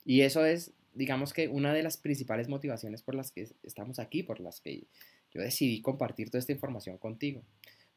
Y 0.05 0.21
eso 0.21 0.45
es, 0.45 0.73
digamos 0.97 1.33
que, 1.33 1.49
una 1.49 1.73
de 1.73 1.83
las 1.83 1.97
principales 1.97 2.49
motivaciones 2.49 3.03
por 3.03 3.15
las 3.15 3.31
que 3.31 3.49
estamos 3.63 3.99
aquí, 3.99 4.23
por 4.23 4.41
las 4.41 4.61
que 4.61 4.85
yo 5.33 5.41
decidí 5.41 5.83
compartir 5.83 6.31
toda 6.31 6.41
esta 6.41 6.53
información 6.53 6.99
contigo. 6.99 7.43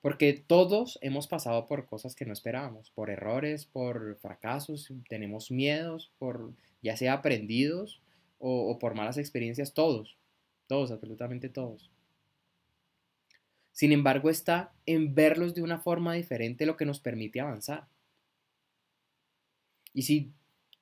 Porque 0.02 0.34
todos 0.34 0.98
hemos 1.02 1.28
pasado 1.28 1.66
por 1.66 1.86
cosas 1.86 2.16
que 2.16 2.26
no 2.26 2.34
esperábamos, 2.34 2.92
por 2.92 3.10
errores, 3.10 3.66
por 3.66 4.18
fracasos, 4.22 4.94
tenemos 5.10 5.52
miedos, 5.52 6.12
por 6.20 6.54
ya 6.82 6.96
sea 6.96 7.14
aprendidos 7.14 8.02
o, 8.38 8.80
por 8.80 8.96
malas 8.96 9.18
experiencias, 9.18 9.74
todos. 9.74 10.18
Todos, 10.68 10.92
absolutamente 10.92 11.50
todos. 11.50 11.90
Sin 13.72 13.92
embargo, 13.92 14.30
está 14.30 14.74
en 14.86 15.16
verlos 15.16 15.54
de 15.54 15.64
una 15.64 15.80
forma 15.80 16.14
diferente 16.14 16.66
lo 16.66 16.78
que 16.78 16.86
nos 16.86 17.00
permite 17.00 17.42
avanzar. 17.42 17.88
Y 19.94 20.04
si 20.04 20.32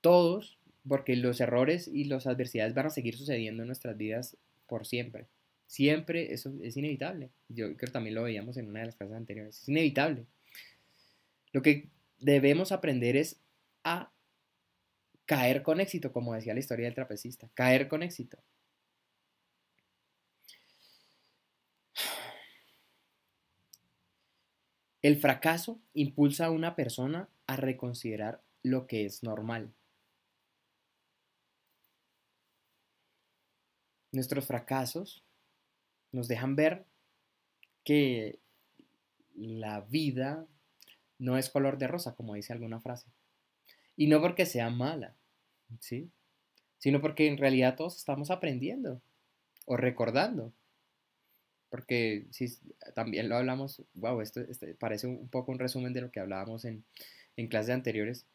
todos, 0.02 0.57
porque 0.88 1.16
los 1.16 1.40
errores 1.42 1.88
y 1.88 2.06
las 2.06 2.28
adversidades 2.28 2.74
van 2.74 2.88
a 2.88 2.92
seguir 2.92 3.18
sucediendo 3.18 3.64
en 3.64 3.68
nuestras 3.68 3.98
vidas 3.98 4.38
por 4.68 4.86
siempre. 4.86 5.26
Siempre 5.68 6.34
eso 6.34 6.54
es 6.64 6.78
inevitable. 6.78 7.30
Yo 7.50 7.66
creo 7.66 7.78
que 7.78 7.88
también 7.88 8.16
lo 8.16 8.24
veíamos 8.24 8.58
en 8.58 8.70
una 8.70 8.80
de 8.80 8.86
las 8.88 8.96
clases 8.96 9.16
anteriores. 9.16 9.62
Es 9.62 9.70
inevitable. 9.70 10.26
Lo 11.52 11.62
que 11.62 11.90
debemos 12.20 12.72
aprender 12.72 13.18
es 13.18 13.38
a 13.84 14.12
caer 15.26 15.62
con 15.64 15.80
éxito, 15.80 16.12
como 16.12 16.34
decía 16.34 16.54
la 16.54 16.62
historia 16.62 16.86
del 16.86 16.96
trapecista. 16.96 17.50
Caer 17.54 17.88
con 17.88 18.02
éxito. 18.02 18.38
El 25.02 25.18
fracaso 25.18 25.80
impulsa 25.94 26.48
a 26.48 26.52
una 26.52 26.76
persona 26.76 27.30
a 27.46 27.56
reconsiderar 27.56 28.42
lo 28.64 28.88
que 28.88 29.06
es 29.06 29.24
normal. 29.24 29.72
Nuestros 34.12 34.46
fracasos 34.46 35.24
nos 36.12 36.28
dejan 36.28 36.56
ver 36.56 36.86
que 37.84 38.40
la 39.36 39.82
vida 39.82 40.46
no 41.20 41.38
es 41.38 41.50
color 41.50 41.78
de 41.78 41.88
rosa, 41.88 42.16
como 42.16 42.36
dice 42.36 42.54
alguna 42.54 42.80
frase. 42.80 43.08
Y 43.96 44.08
no 44.08 44.22
porque 44.22 44.46
sea 44.46 44.70
mala, 44.70 45.16
¿sí? 45.80 46.10
Sino 46.78 47.02
porque 47.02 47.28
en 47.28 47.38
realidad 47.38 47.76
todos 47.76 47.98
estamos 47.98 48.30
aprendiendo 48.30 49.02
o 49.66 49.78
recordando. 49.78 50.54
Porque 51.70 52.28
si 52.32 52.48
también 52.96 53.30
lo 53.30 53.36
hablamos, 53.36 53.82
wow, 53.96 54.22
esto, 54.22 54.42
este 54.42 54.74
parece 54.76 55.08
un 55.08 55.28
poco 55.28 55.52
un 55.52 55.60
resumen 55.60 55.94
de 55.94 56.02
lo 56.02 56.12
que 56.12 56.20
hablábamos 56.20 56.66
en, 56.66 56.86
clases 57.50 57.74
anteriores, 57.74 58.26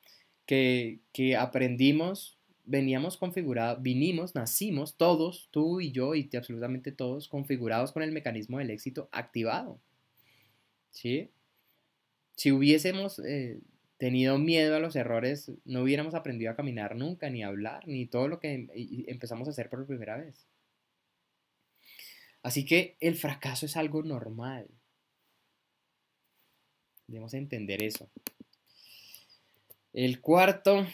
que, 0.46 1.00
que 1.12 1.36
aprendimos, 1.36 2.38
veníamos 2.64 3.16
configurados, 3.16 3.82
vinimos, 3.82 4.34
nacimos 4.34 4.96
todos, 4.96 5.48
tú 5.50 5.80
y 5.80 5.92
yo 5.92 6.14
y 6.14 6.28
absolutamente 6.36 6.92
todos, 6.92 7.28
configurados 7.28 7.92
con 7.92 8.02
el 8.02 8.12
mecanismo 8.12 8.58
del 8.58 8.70
éxito 8.70 9.08
activado. 9.12 9.80
¿Sí? 10.90 11.30
Si 12.36 12.52
hubiésemos 12.52 13.18
eh, 13.20 13.60
tenido 13.98 14.38
miedo 14.38 14.76
a 14.76 14.80
los 14.80 14.96
errores, 14.96 15.52
no 15.64 15.82
hubiéramos 15.82 16.14
aprendido 16.14 16.50
a 16.50 16.56
caminar 16.56 16.96
nunca, 16.96 17.30
ni 17.30 17.42
a 17.42 17.48
hablar, 17.48 17.86
ni 17.86 18.06
todo 18.06 18.28
lo 18.28 18.40
que 18.40 18.52
em, 18.52 18.68
empezamos 19.06 19.48
a 19.48 19.52
hacer 19.52 19.68
por 19.68 19.86
primera 19.86 20.16
vez. 20.16 20.46
Así 22.42 22.64
que 22.64 22.96
el 23.00 23.16
fracaso 23.16 23.66
es 23.66 23.76
algo 23.76 24.02
normal. 24.02 24.66
Debemos 27.06 27.34
entender 27.34 27.82
eso. 27.82 28.08
El 29.92 30.20
cuarto 30.20 30.86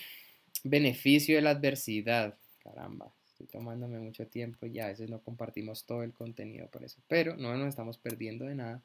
beneficio 0.69 1.37
de 1.37 1.43
la 1.43 1.51
adversidad. 1.51 2.37
Caramba, 2.63 3.13
estoy 3.27 3.47
tomándome 3.47 3.99
mucho 3.99 4.27
tiempo 4.27 4.67
y 4.67 4.79
a 4.81 4.89
veces 4.89 5.09
no 5.09 5.21
compartimos 5.21 5.85
todo 5.85 6.03
el 6.03 6.13
contenido 6.13 6.69
por 6.69 6.85
eso. 6.85 7.01
Pero 7.09 7.37
no 7.37 7.57
nos 7.57 7.69
estamos 7.69 7.99
perdiendo 7.99 8.47
de 8.47 8.55
nada 8.55 8.83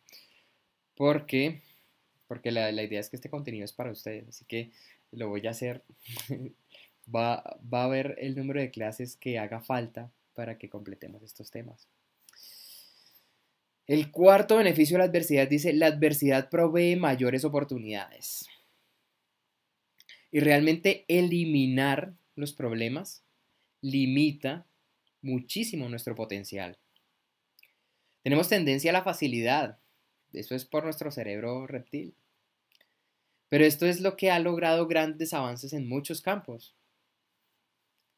porque, 0.96 1.62
porque 2.28 2.52
la, 2.52 2.72
la 2.72 2.84
idea 2.84 3.00
es 3.00 3.10
que 3.10 3.16
este 3.16 3.30
contenido 3.30 3.66
es 3.66 3.74
para 3.74 3.92
ustedes. 3.92 4.28
Así 4.28 4.46
que 4.46 4.72
lo 5.12 5.30
voy 5.30 5.46
a 5.48 5.52
hacer. 5.52 5.84
va, 7.14 7.60
va 7.72 7.82
a 7.82 7.86
haber 7.86 8.16
el 8.20 8.36
número 8.36 8.62
de 8.62 8.72
clases 8.72 9.16
que 9.16 9.40
haga 9.40 9.62
falta 9.62 10.12
para 10.34 10.58
que 10.58 10.70
completemos 10.70 11.22
estos 11.24 11.52
temas. 11.52 11.88
El 13.86 14.12
cuarto 14.12 14.58
beneficio 14.58 14.96
de 14.96 15.00
la 15.00 15.10
adversidad 15.10 15.48
dice, 15.48 15.74
la 15.74 15.88
adversidad 15.88 16.50
provee 16.50 16.96
mayores 16.96 17.44
oportunidades. 17.44 18.48
Y 20.34 20.42
realmente 20.42 21.06
eliminar 21.08 22.16
los 22.36 22.52
problemas 22.52 23.24
limita 23.82 24.66
muchísimo 25.22 25.88
nuestro 25.88 26.16
potencial. 26.16 26.78
Tenemos 28.24 28.50
tendencia 28.50 28.90
a 28.90 28.94
la 28.94 29.04
facilidad. 29.04 29.80
Eso 30.34 30.56
es 30.56 30.66
por 30.66 30.84
nuestro 30.84 31.12
cerebro 31.12 31.68
reptil. 31.68 32.16
Pero 33.50 33.64
esto 33.64 33.86
es 33.86 34.02
lo 34.02 34.18
que 34.18 34.32
ha 34.32 34.40
logrado 34.40 34.88
grandes 34.88 35.34
avances 35.34 35.72
en 35.72 35.88
muchos 35.88 36.22
campos. 36.22 36.76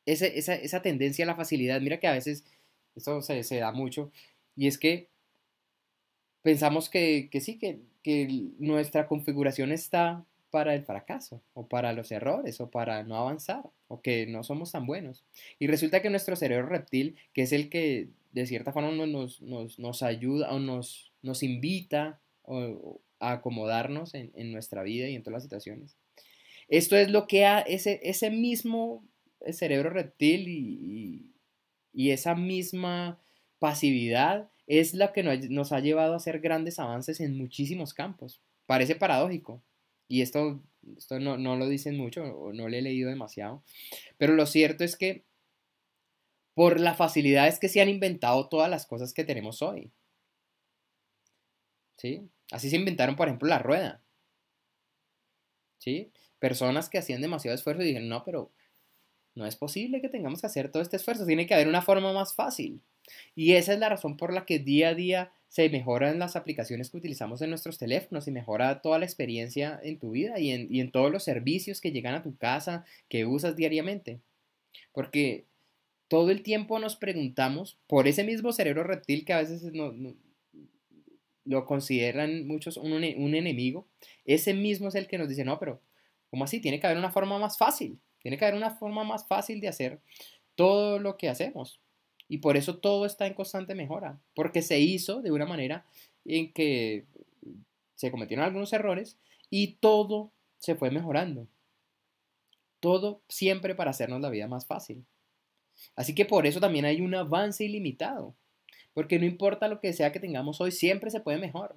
esa, 0.06 0.82
tendencia 0.82 1.26
a 1.26 1.28
la 1.28 1.36
facilidad, 1.36 1.82
mira 1.82 2.00
que 2.00 2.08
a 2.08 2.14
veces 2.14 2.46
eso 2.96 3.22
se, 3.22 3.44
se 3.44 3.58
da 3.58 3.74
mucho, 3.74 4.12
y 4.56 4.68
es 4.68 4.78
que 4.78 5.10
pensamos 6.46 6.90
que, 6.90 7.28
sí, 7.42 7.58
que, 7.58 7.82
nuestra 8.60 9.08
configuración 9.08 9.72
está 9.72 10.24
para 10.52 10.74
el 10.74 10.84
fracaso, 10.84 11.42
o 11.54 11.68
para 11.68 11.94
los 11.94 12.12
errores, 12.12 12.62
o 12.62 12.70
para 12.70 13.04
no 13.04 13.18
avanzar, 13.18 13.64
o 13.88 14.02
que 14.02 14.26
no 14.28 14.44
somos 14.44 14.72
tan 14.72 14.86
buenos. 14.86 15.24
Y 15.60 15.68
resulta 15.68 16.02
que 16.02 16.10
nuestro 16.10 16.36
cerebro 16.36 16.68
reptil, 16.68 17.18
que 17.34 17.44
es 17.44 17.52
el 17.52 17.70
que 17.70 18.10
de 18.32 18.46
cierta 18.46 18.74
forma 18.74 18.92
nos, 18.92 19.42
nos, 19.42 20.04
ayuda 20.04 20.52
o 20.52 20.60
nos, 20.60 21.12
nos 21.22 21.42
invita 21.44 22.20
a 23.20 23.32
acomodarnos 23.32 24.14
en, 24.14 24.52
nuestra 24.52 24.84
vida 24.84 25.08
y 25.08 25.16
en 25.16 25.24
todas 25.24 25.36
las 25.36 25.44
situaciones. 25.44 25.96
Esto 26.68 26.98
es 26.98 27.10
lo 27.10 27.28
que 27.28 27.46
ha, 27.46 27.60
ese, 27.62 28.00
ese 28.04 28.32
mismo 28.32 29.06
cerebro 29.52 29.90
reptil 29.90 30.48
y, 30.48 31.32
y 31.94 32.12
esa 32.12 32.36
misma 32.36 33.20
pasividad 33.60 34.50
es 34.68 34.94
la 34.94 35.14
que 35.14 35.24
nos 35.24 35.72
ha 35.72 35.80
llevado 35.80 36.14
a 36.14 36.18
hacer 36.18 36.40
grandes 36.40 36.80
avances 36.80 37.20
en 37.20 37.38
muchísimos 37.38 37.94
campos. 37.94 38.42
Parece 38.66 38.96
paradójico. 38.96 39.62
Y 40.08 40.22
esto, 40.22 40.62
esto 40.98 41.20
no, 41.20 41.56
lo 41.56 41.68
dicen 41.68 41.98
mucho 41.98 42.24
o 42.24 42.54
no 42.54 42.68
le 42.68 42.80
he 42.80 42.82
leído 42.82 43.10
demasiado. 43.10 43.64
Pero 44.18 44.34
lo 44.34 44.46
cierto 44.46 44.84
es 44.84 44.96
que 44.96 45.26
por 46.54 46.80
la 46.80 46.94
facilidad 46.94 47.48
es 47.48 47.60
que 47.60 47.70
se 47.70 47.82
han 47.82 47.90
inventado 47.90 48.48
todas 48.48 48.70
las 48.70 48.86
cosas 48.86 49.14
que 49.14 49.24
tenemos 49.24 49.62
hoy. 49.62 49.92
¿Sí? 51.98 52.30
Así 52.52 52.70
se 52.70 52.76
inventaron, 52.76 53.16
por 53.16 53.28
ejemplo, 53.28 53.48
la 53.50 53.60
rueda. 53.60 54.02
¿Sí? 55.80 56.12
Personas 56.40 56.90
que 56.90 56.98
hacían 56.98 57.22
demasiado 57.22 57.56
esfuerzo 57.56 57.82
y 57.82 57.88
dijeron, 57.88 58.10
no, 58.10 58.24
pero 58.24 58.52
no 59.34 59.46
es 59.46 59.56
posible 59.56 60.02
que 60.02 60.10
tengamos 60.10 60.42
que 60.42 60.48
hacer 60.48 60.72
todo 60.72 60.82
este 60.82 60.96
esfuerzo. 60.96 61.26
Tiene 61.26 61.46
que 61.46 61.54
haber 61.54 61.68
una 61.68 61.82
forma 61.82 62.14
más 62.14 62.36
fácil. 62.36 62.82
Y 63.36 63.54
esa 63.54 63.74
es 63.74 63.80
la 63.80 63.90
razón 63.90 64.18
por 64.18 64.34
la 64.34 64.46
que 64.46 64.60
día 64.60 64.90
a 64.90 64.96
día 64.96 65.34
se 65.56 65.70
mejoran 65.70 66.20
las 66.20 66.36
aplicaciones 66.36 66.90
que 66.90 66.98
utilizamos 66.98 67.42
en 67.42 67.50
nuestros 67.50 67.78
teléfonos 67.78 68.28
y 68.28 68.32
mejora 68.32 68.82
toda 68.82 69.00
la 69.00 69.06
experiencia 69.06 69.80
en 69.82 69.98
tu 69.98 70.12
vida 70.12 70.38
y 70.38 70.52
en, 70.52 70.92
todos 70.92 71.10
los 71.10 71.24
servicios 71.24 71.80
que 71.80 71.94
llegan 71.94 72.14
a 72.14 72.24
tu 72.24 72.36
casa, 72.36 72.84
que 73.08 73.26
usas 73.26 73.56
diariamente. 73.56 74.20
Porque 74.92 75.46
todo 76.10 76.30
el 76.30 76.44
tiempo 76.44 76.78
nos 76.80 76.98
preguntamos 76.98 77.80
por 77.88 78.06
ese 78.10 78.26
mismo 78.26 78.52
cerebro 78.52 78.84
reptil 78.84 79.24
que 79.24 79.32
a 79.32 79.40
veces 79.40 79.72
lo 81.46 81.66
consideran 81.66 82.46
muchos 82.46 82.76
un, 82.76 82.92
un, 82.92 83.36
enemigo, 83.36 83.88
ese 84.26 84.54
mismo 84.54 84.90
es 84.90 84.96
el 84.96 85.08
que 85.08 85.18
nos 85.18 85.30
dice, 85.30 85.46
no, 85.46 85.58
pero 85.58 85.82
¿cómo 86.30 86.44
así? 86.44 86.60
Tiene 86.60 86.82
que 86.82 86.88
haber 86.88 87.00
una 87.00 87.14
forma 87.14 87.40
más 87.40 87.58
fácil, 87.58 87.98
tiene 88.22 88.38
que 88.38 88.44
haber 88.44 88.58
una 88.58 88.72
forma 88.72 89.06
más 89.06 89.26
fácil 89.26 89.62
de 89.62 89.70
hacer 89.70 90.02
todo 90.56 91.00
lo 91.00 91.16
que 91.16 91.30
hacemos. 91.30 91.80
Y 92.28 92.40
por 92.40 92.58
eso 92.58 92.78
todo 92.78 93.06
está 93.06 93.28
en 93.28 93.34
constante 93.34 93.76
mejora, 93.76 94.20
porque 94.34 94.62
se 94.62 94.80
hizo 94.80 95.22
de 95.22 95.32
una 95.32 95.46
manera 95.46 95.86
en 96.26 96.52
que 96.52 97.06
se 97.96 98.12
cometieron 98.12 98.46
algunos 98.46 98.74
errores 98.74 99.18
y 99.50 99.74
todo 99.76 100.32
se 100.58 100.76
fue 100.76 100.92
mejorando. 100.92 101.48
Todo 102.80 103.22
siempre 103.30 103.76
para 103.76 103.92
hacernos 103.92 104.22
la 104.22 104.30
vida 104.30 104.48
más 104.48 104.66
fácil. 104.66 105.06
Así 105.96 106.16
que 106.16 106.26
por 106.26 106.48
eso 106.48 106.60
también 106.60 106.86
hay 106.86 107.02
un 107.02 107.14
avance 107.14 107.64
ilimitado, 107.64 108.36
porque 108.94 109.20
no 109.20 109.26
importa 109.26 109.68
lo 109.68 109.80
que 109.80 109.94
sea 109.94 110.12
que 110.12 110.20
tengamos 110.20 110.62
hoy, 110.62 110.72
siempre 110.72 111.12
se 111.12 111.20
puede 111.20 111.38
mejor. 111.38 111.76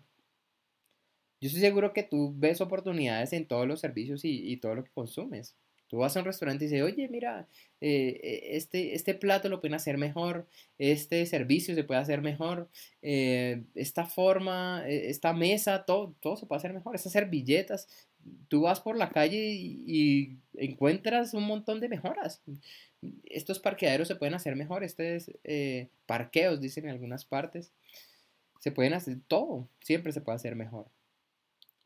Yo 1.41 1.47
estoy 1.47 1.61
seguro 1.61 1.93
que 1.93 2.03
tú 2.03 2.35
ves 2.37 2.61
oportunidades 2.61 3.33
en 3.33 3.47
todos 3.47 3.66
los 3.66 3.81
servicios 3.81 4.25
y, 4.25 4.51
y 4.51 4.57
todo 4.57 4.75
lo 4.75 4.85
que 4.85 4.91
consumes. 4.91 5.55
Tú 5.89 5.97
vas 5.99 6.14
a 6.16 6.20
un 6.20 6.26
restaurante 6.26 6.64
y 6.64 6.68
dices, 6.68 6.82
oye, 6.84 7.09
mira, 7.09 7.49
eh, 7.80 8.20
eh, 8.22 8.41
este, 8.53 8.95
este 8.95 9.14
plato 9.14 9.49
lo 9.49 9.61
pueden 9.61 9.74
hacer 9.74 9.97
mejor, 9.97 10.47
este 10.76 11.24
servicio 11.24 11.74
se 11.74 11.82
puede 11.82 12.01
hacer 12.01 12.20
mejor, 12.20 12.68
eh, 13.01 13.64
esta 13.74 14.05
forma, 14.05 14.86
esta 14.86 15.32
mesa, 15.32 15.84
todo, 15.86 16.14
todo 16.20 16.36
se 16.36 16.45
puede 16.45 16.59
hacer 16.59 16.74
mejor, 16.74 16.95
estas 16.95 17.12
servilletas. 17.12 17.89
Tú 18.49 18.62
vas 18.62 18.80
por 18.80 18.99
la 18.99 19.09
calle 19.09 19.39
y, 19.39 20.36
encuentras 20.59 21.32
un 21.32 21.45
montón 21.45 21.80
de 21.80 21.89
mejoras. 21.89 22.43
Estos 23.24 23.59
parqueaderos 23.59 24.09
se 24.09 24.16
pueden 24.16 24.34
hacer 24.34 24.57
mejor, 24.57 24.84
estos 24.84 25.30
parqueos, 26.05 26.61
dicen 26.61 26.84
en 26.84 26.91
algunas 26.91 27.24
partes. 27.24 27.72
Se 28.61 28.72
pueden 28.72 28.93
hacer 28.93 29.18
todo, 29.26 29.68
siempre 29.80 30.12
se 30.12 30.20
puede 30.20 30.36
hacer 30.36 30.57
mejor. 30.57 30.86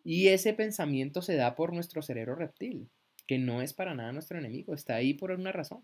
Y 0.04 0.28
ese 0.28 0.54
pensamiento 0.54 1.22
se 1.22 1.36
da 1.36 1.54
por 1.54 1.72
nuestro 1.72 2.02
cerebro 2.02 2.34
reptil 2.34 2.88
que 3.26 3.38
no 3.38 3.62
es 3.62 3.72
para 3.72 3.94
nada 3.94 4.12
nuestro 4.12 4.38
enemigo, 4.38 4.74
está 4.74 4.96
ahí 4.96 5.14
por 5.14 5.30
una 5.30 5.52
razón. 5.52 5.82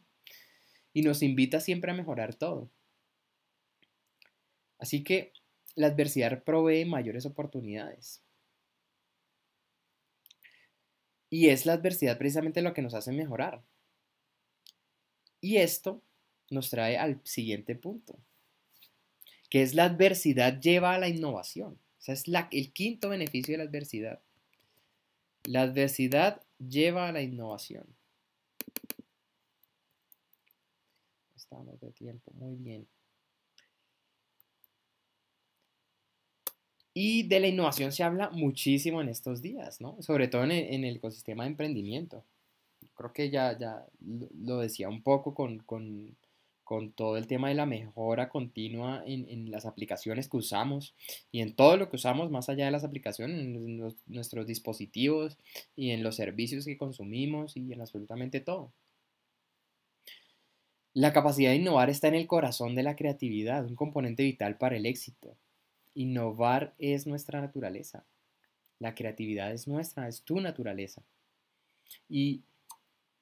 Y 0.93 1.03
nos 1.03 1.23
invita 1.23 1.61
siempre 1.61 1.91
a 1.91 1.95
mejorar 1.95 2.35
todo. 2.35 2.71
Así 4.79 5.03
que 5.03 5.33
la 5.75 5.89
adversidad 5.89 6.43
provee 6.45 6.85
mayores 6.85 7.27
oportunidades. 7.27 8.23
Y 11.31 11.49
es 11.49 11.67
la 11.67 11.75
adversidad 11.75 12.19
precisamente 12.19 12.63
lo 12.63 12.73
que 12.73 12.83
nos 12.83 12.95
hace 12.95 13.13
mejorar. 13.13 13.63
Y 15.41 15.59
esto 15.59 16.03
nos 16.51 16.71
trae 16.71 16.97
al 16.97 17.21
siguiente 17.25 17.75
punto, 17.75 18.19
que 19.51 19.63
es 19.63 19.75
la 19.75 19.85
adversidad 19.85 20.61
lleva 20.61 20.95
a 20.95 20.99
la 20.99 21.09
innovación. 21.09 21.79
Ese 22.01 22.13
es 22.13 22.25
el 22.51 22.73
quinto 22.73 23.11
beneficio 23.11 23.53
de 23.53 23.59
la 23.59 23.65
adversidad. 23.65 24.21
La 25.45 25.63
adversidad 25.63 26.43
lleva 26.59 27.09
a 27.09 27.13
la 27.13 27.23
innovación. 27.23 27.87
Estamos 31.35 31.81
de 31.81 31.91
tiempo, 31.93 32.31
muy 32.35 32.57
bien. 32.57 32.87
Y 37.01 37.29
de 37.29 37.39
la 37.39 37.47
innovación 37.47 37.93
se 37.93 38.03
habla 38.03 38.29
muchísimo 38.31 39.01
en 39.01 39.09
estos 39.09 39.41
días, 39.41 39.81
¿no? 39.81 40.03
Sobre 40.03 40.27
todo 40.27 40.43
en 40.43 40.51
el, 40.51 40.97
ecosistema 40.97 41.45
de 41.45 41.51
emprendimiento. 41.51 42.25
Creo 42.95 43.13
que 43.13 43.31
ya, 43.31 43.57
ya 43.57 43.87
lo 44.01 44.59
decía 44.59 44.89
un 44.89 45.03
poco 45.03 45.33
con, 45.33 46.17
todo 46.95 47.17
el 47.17 47.27
tema 47.27 47.49
de 47.49 47.55
la 47.55 47.67
mejora 47.67 48.29
continua 48.29 49.03
en, 49.07 49.51
las 49.51 49.67
aplicaciones 49.67 50.29
que 50.29 50.37
usamos 50.37 50.95
y 51.33 51.41
en 51.41 51.55
todo 51.55 51.77
lo 51.77 51.89
que 51.89 51.97
usamos 51.97 52.31
más 52.31 52.49
allá 52.49 52.67
de 52.67 52.71
las 52.71 52.85
aplicaciones, 52.85 53.39
en 53.39 53.95
nuestros 54.07 54.47
dispositivos 54.47 55.39
y 55.77 55.91
en 55.91 56.03
los 56.03 56.17
servicios 56.17 56.65
que 56.65 56.79
consumimos 56.79 57.57
y 57.57 57.73
en 57.73 57.81
absolutamente 57.81 58.41
todo. 58.41 58.73
La 60.95 61.13
capacidad 61.13 61.51
de 61.51 61.57
innovar 61.57 61.91
está 61.91 62.09
en 62.09 62.15
el 62.15 62.27
corazón 62.27 62.75
de 62.75 62.83
la 62.83 62.97
creatividad, 62.97 63.65
un 63.65 63.77
componente 63.77 64.23
vital 64.23 64.57
para 64.59 64.77
el 64.77 64.87
éxito. 64.87 65.37
Innovar 65.95 66.75
es 66.79 67.07
nuestra 67.07 67.41
naturaleza. 67.41 68.05
La 68.79 68.95
creatividad 68.95 69.53
es 69.53 69.69
nuestra, 69.69 70.09
es 70.09 70.23
tu 70.23 70.41
naturaleza. 70.41 71.03
Y 72.09 72.43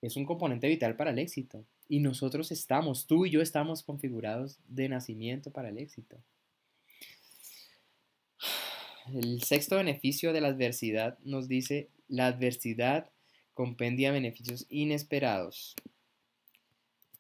es 0.03 0.17
un 0.17 0.25
componente 0.25 0.69
vital 0.69 0.97
para 0.97 1.11
el 1.11 1.19
éxito. 1.19 1.65
Y 1.89 2.01
nosotros 2.01 2.51
estamos, 2.53 3.07
tú 3.07 3.27
y 3.27 3.31
yo 3.31 3.41
estamos 3.41 3.83
configurados 3.83 4.59
de 4.69 4.89
nacimiento 4.89 5.51
para 5.51 5.69
el 5.69 5.79
éxito. 5.79 6.17
El 9.15 9.43
sexto 9.43 9.77
beneficio 9.77 10.33
de 10.33 10.41
la 10.41 10.49
adversidad 10.49 11.19
nos 11.25 11.47
dice, 11.47 11.89
la 12.09 12.27
adversidad 12.27 13.11
compendia 13.55 14.11
beneficios 14.11 14.67
inesperados. 14.69 15.77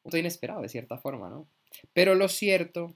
Punto 0.02 0.18
inesperado 0.18 0.62
de 0.62 0.68
cierta 0.68 0.98
forma, 0.98 1.30
¿no? 1.30 1.48
Pero 1.92 2.14
lo 2.14 2.28
cierto 2.28 2.94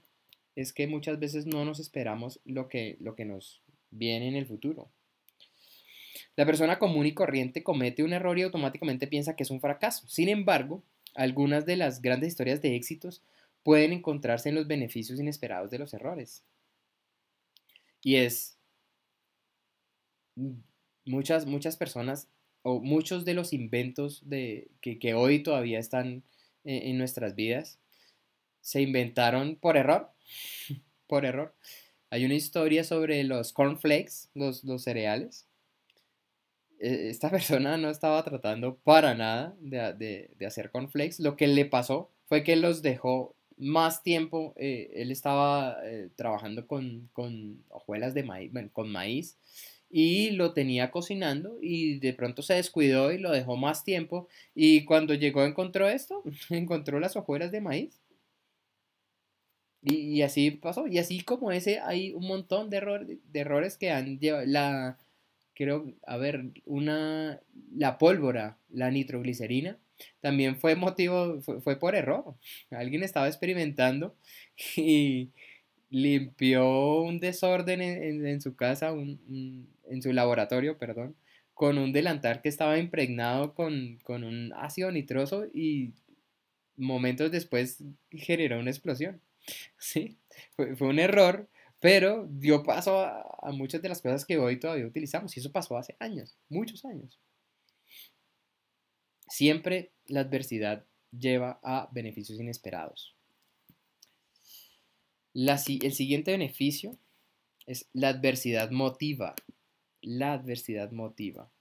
es 0.55 0.73
que 0.73 0.87
muchas 0.87 1.19
veces 1.19 1.45
no 1.45 1.65
nos 1.65 1.79
esperamos 1.79 2.39
lo 2.45 2.67
que, 2.67 2.97
lo 2.99 3.15
que 3.15 3.25
nos 3.25 3.61
viene 3.89 4.27
en 4.27 4.35
el 4.35 4.45
futuro. 4.45 4.91
La 6.35 6.45
persona 6.45 6.79
común 6.79 7.05
y 7.05 7.13
corriente 7.13 7.63
comete 7.63 8.03
un 8.03 8.13
error 8.13 8.37
y 8.37 8.43
automáticamente 8.43 9.07
piensa 9.07 9.35
que 9.35 9.43
es 9.43 9.51
un 9.51 9.61
fracaso. 9.61 10.07
Sin 10.07 10.29
embargo, 10.29 10.83
algunas 11.15 11.65
de 11.65 11.75
las 11.75 12.01
grandes 12.01 12.29
historias 12.29 12.61
de 12.61 12.75
éxitos 12.75 13.21
pueden 13.63 13.93
encontrarse 13.93 14.49
en 14.49 14.55
los 14.55 14.67
beneficios 14.67 15.19
inesperados 15.19 15.69
de 15.69 15.79
los 15.79 15.93
errores. 15.93 16.43
Y 18.01 18.15
es 18.15 18.57
muchas, 21.05 21.45
muchas 21.45 21.77
personas 21.77 22.27
o 22.63 22.79
muchos 22.79 23.25
de 23.25 23.33
los 23.33 23.53
inventos 23.53 24.27
de, 24.27 24.69
que, 24.81 25.13
hoy 25.13 25.43
todavía 25.43 25.79
están 25.79 26.23
en, 26.63 26.87
en 26.87 26.97
nuestras 26.97 27.35
vidas 27.35 27.79
se 28.61 28.81
inventaron 28.81 29.55
por 29.55 29.77
error 29.77 30.11
por 31.07 31.25
error. 31.25 31.53
Hay 32.09 32.25
una 32.25 32.35
historia 32.35 32.83
sobre 32.83 33.23
los 33.23 33.53
cornflakes, 33.53 34.29
los, 34.33 34.63
los 34.63 34.83
cereales. 34.83 35.45
E, 36.81 37.09
esta 37.09 37.29
persona 37.31 37.77
no 37.77 37.89
estaba 37.89 38.23
tratando 38.23 38.75
para 38.77 39.13
nada 39.15 39.55
de, 39.59 40.29
hacer 40.45 40.71
cornflakes. 40.71 41.19
Lo 41.19 41.37
que 41.37 41.47
le 41.47 41.65
pasó 41.65 42.09
fue 42.27 42.43
que 42.43 42.55
los 42.55 42.81
dejó 42.81 43.35
más 43.57 44.03
tiempo. 44.03 44.53
Eh, 44.57 44.91
él 44.95 45.11
estaba 45.11 45.77
eh, 45.83 46.09
trabajando 46.15 46.67
con, 46.67 47.09
hojuelas 47.69 48.13
de 48.13 48.23
maíz, 48.23 48.51
con 48.73 48.91
maíz 48.91 49.37
y 49.93 50.31
lo 50.31 50.53
tenía 50.53 50.89
cocinando 50.89 51.57
y 51.61 51.99
de 51.99 52.13
pronto 52.13 52.41
se 52.41 52.53
descuidó 52.53 53.11
y 53.11 53.17
lo 53.17 53.29
dejó 53.31 53.57
más 53.57 53.83
tiempo 53.83 54.29
y 54.55 54.85
cuando 54.85 55.13
llegó 55.15 55.43
encontró 55.43 55.89
esto, 55.89 56.23
encontró 56.49 56.99
las 57.01 57.17
hojuelas 57.17 57.51
de 57.51 57.59
maíz 57.61 58.01
y, 59.81 60.21
así 60.21 60.51
pasó. 60.51 60.87
Y 60.87 60.99
así 60.99 61.21
como 61.21 61.51
ese, 61.51 61.79
hay 61.79 62.11
un 62.13 62.27
montón 62.27 62.69
de, 62.69 63.19
de 63.23 63.39
errores 63.39 63.77
que 63.77 63.91
han 63.91 64.19
llevado. 64.19 64.45
Creo, 65.55 65.93
a 66.05 66.17
ver, 66.17 66.51
una, 66.65 67.39
la 67.75 67.97
pólvora, 67.97 68.57
la 68.69 68.91
nitroglicerina, 68.91 69.77
también 70.19 70.55
fue 70.57 70.75
motivo, 70.75 71.41
fue, 71.41 71.79
por 71.79 71.95
error. 71.95 72.35
Alguien 72.71 73.03
estaba 73.03 73.27
experimentando 73.27 74.15
y 74.75 75.29
limpió 75.89 77.01
un 77.01 77.19
desorden 77.19 77.81
en, 77.81 78.41
su 78.41 78.55
casa, 78.55 78.89
en 78.91 80.01
su 80.01 80.13
laboratorio, 80.13 80.77
perdón, 80.77 81.15
con 81.53 81.77
un 81.77 81.91
delantal 81.93 82.41
que 82.41 82.49
estaba 82.49 82.79
impregnado 82.79 83.53
con, 83.53 83.99
con 84.03 84.23
un 84.23 84.53
ácido 84.53 84.91
nitroso 84.91 85.45
y 85.53 85.93
momentos 86.77 87.31
después 87.31 87.83
generó 88.11 88.59
una 88.59 88.71
explosión. 88.71 89.21
Sí, 89.79 90.17
fue, 90.55 90.75
un 90.81 90.99
error, 90.99 91.49
pero 91.81 92.27
dio 92.29 92.61
paso 92.61 92.99
a, 92.99 93.51
muchas 93.51 93.81
de 93.81 93.89
las 93.89 94.01
cosas 94.01 94.23
que 94.23 94.37
hoy 94.37 94.59
todavía 94.59 94.85
utilizamos. 94.85 95.35
Y 95.35 95.39
eso 95.39 95.51
pasó 95.51 95.77
hace 95.77 95.97
años, 95.99 96.37
muchos 96.47 96.85
años. 96.85 97.19
Siempre 99.27 99.91
la 100.05 100.21
adversidad 100.21 100.85
lleva 101.11 101.59
a 101.63 101.89
beneficios 101.91 102.39
inesperados. 102.39 103.15
el 105.33 105.93
siguiente 105.93 106.31
beneficio 106.31 106.97
es 107.65 107.89
la 107.93 108.09
adversidad 108.09 108.69
motiva. 108.69 109.33
La 110.01 110.33
adversidad 110.33 110.91
motiva. 110.91 111.51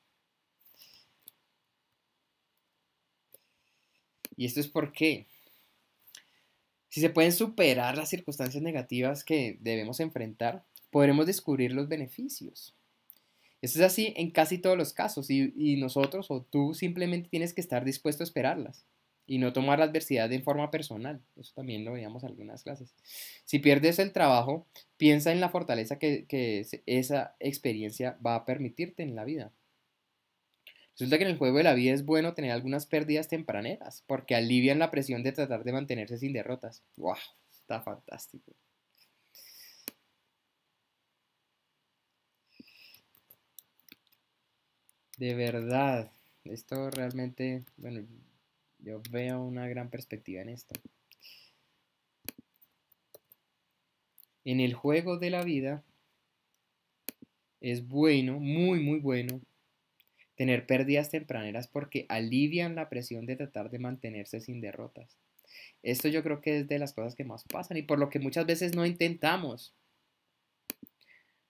Y 4.36 4.44
esto 4.44 4.60
es 4.60 4.68
porque 4.68 5.26
si 6.90 7.00
se 7.00 7.08
pueden 7.08 7.32
superar 7.32 7.96
las 7.96 8.10
circunstancias 8.10 8.62
negativas 8.62 9.24
que 9.24 9.56
debemos 9.60 10.00
enfrentar, 10.00 10.64
podremos 10.90 11.24
descubrir 11.24 11.72
los 11.72 11.88
beneficios. 11.88 12.74
Esto 13.62 13.78
es 13.78 13.84
así 13.84 14.12
en 14.16 14.30
casi 14.30 14.58
todos 14.58 14.76
los 14.76 14.92
casos 14.92 15.30
y, 15.30 15.76
nosotros 15.76 16.30
o 16.30 16.42
tú 16.42 16.74
simplemente 16.74 17.28
tienes 17.28 17.54
que 17.54 17.60
estar 17.60 17.84
dispuesto 17.84 18.22
a 18.22 18.26
esperarlas 18.26 18.84
y 19.26 19.38
no 19.38 19.52
tomar 19.52 19.78
la 19.78 19.84
adversidad 19.84 20.28
de 20.28 20.40
forma 20.40 20.72
personal. 20.72 21.20
Eso 21.38 21.52
también 21.54 21.84
lo 21.84 21.92
veíamos 21.92 22.24
en 22.24 22.30
algunas 22.30 22.64
clases. 22.64 22.92
Si 23.44 23.60
pierdes 23.60 24.00
el 24.00 24.12
trabajo, 24.12 24.66
piensa 24.96 25.30
en 25.30 25.40
la 25.40 25.50
fortaleza 25.50 25.98
que 25.98 26.66
esa 26.86 27.36
experiencia 27.38 28.18
va 28.24 28.34
a 28.34 28.44
permitirte 28.44 29.04
en 29.04 29.14
la 29.14 29.24
vida. 29.24 29.52
Resulta 31.00 31.16
que 31.16 31.24
en 31.24 31.30
el 31.30 31.38
juego 31.38 31.56
de 31.56 31.64
la 31.64 31.72
vida 31.72 31.94
es 31.94 32.04
bueno 32.04 32.34
tener 32.34 32.50
algunas 32.50 32.84
pérdidas 32.84 33.26
tempraneras, 33.26 34.04
porque 34.06 34.34
alivian 34.34 34.78
la 34.78 34.90
presión 34.90 35.22
de 35.22 35.32
tratar 35.32 35.64
de 35.64 35.72
mantenerse 35.72 36.18
sin 36.18 36.34
derrotas. 36.34 36.82
¡Wow! 36.98 37.16
Está 37.50 37.80
fantástico. 37.80 38.52
De 45.16 45.34
verdad, 45.34 46.12
esto 46.44 46.90
realmente, 46.90 47.64
bueno, 47.78 48.06
yo 48.80 49.00
veo 49.10 49.40
una 49.42 49.66
gran 49.68 49.88
perspectiva 49.88 50.42
en 50.42 50.50
esto. 50.50 50.78
En 54.44 54.60
el 54.60 54.74
juego 54.74 55.16
de 55.16 55.30
la 55.30 55.44
vida 55.44 55.82
es 57.62 57.88
bueno, 57.88 58.38
muy, 58.38 58.80
muy 58.80 58.98
bueno, 58.98 59.40
tener 60.40 60.64
pérdidas 60.64 61.10
tempraneras 61.10 61.68
porque 61.68 62.06
alivian 62.08 62.74
la 62.74 62.88
presión 62.88 63.26
de 63.26 63.36
tratar 63.36 63.68
de 63.68 63.78
mantenerse 63.78 64.40
sin 64.40 64.62
derrotas. 64.62 65.18
Esto 65.82 66.08
yo 66.08 66.22
creo 66.22 66.40
que 66.40 66.60
es 66.60 66.66
de 66.66 66.78
las 66.78 66.94
cosas 66.94 67.14
que 67.14 67.24
más 67.24 67.44
pasan 67.44 67.76
y 67.76 67.82
por 67.82 67.98
lo 67.98 68.08
que 68.08 68.20
muchas 68.20 68.46
veces 68.46 68.74
no 68.74 68.86
intentamos. 68.86 69.74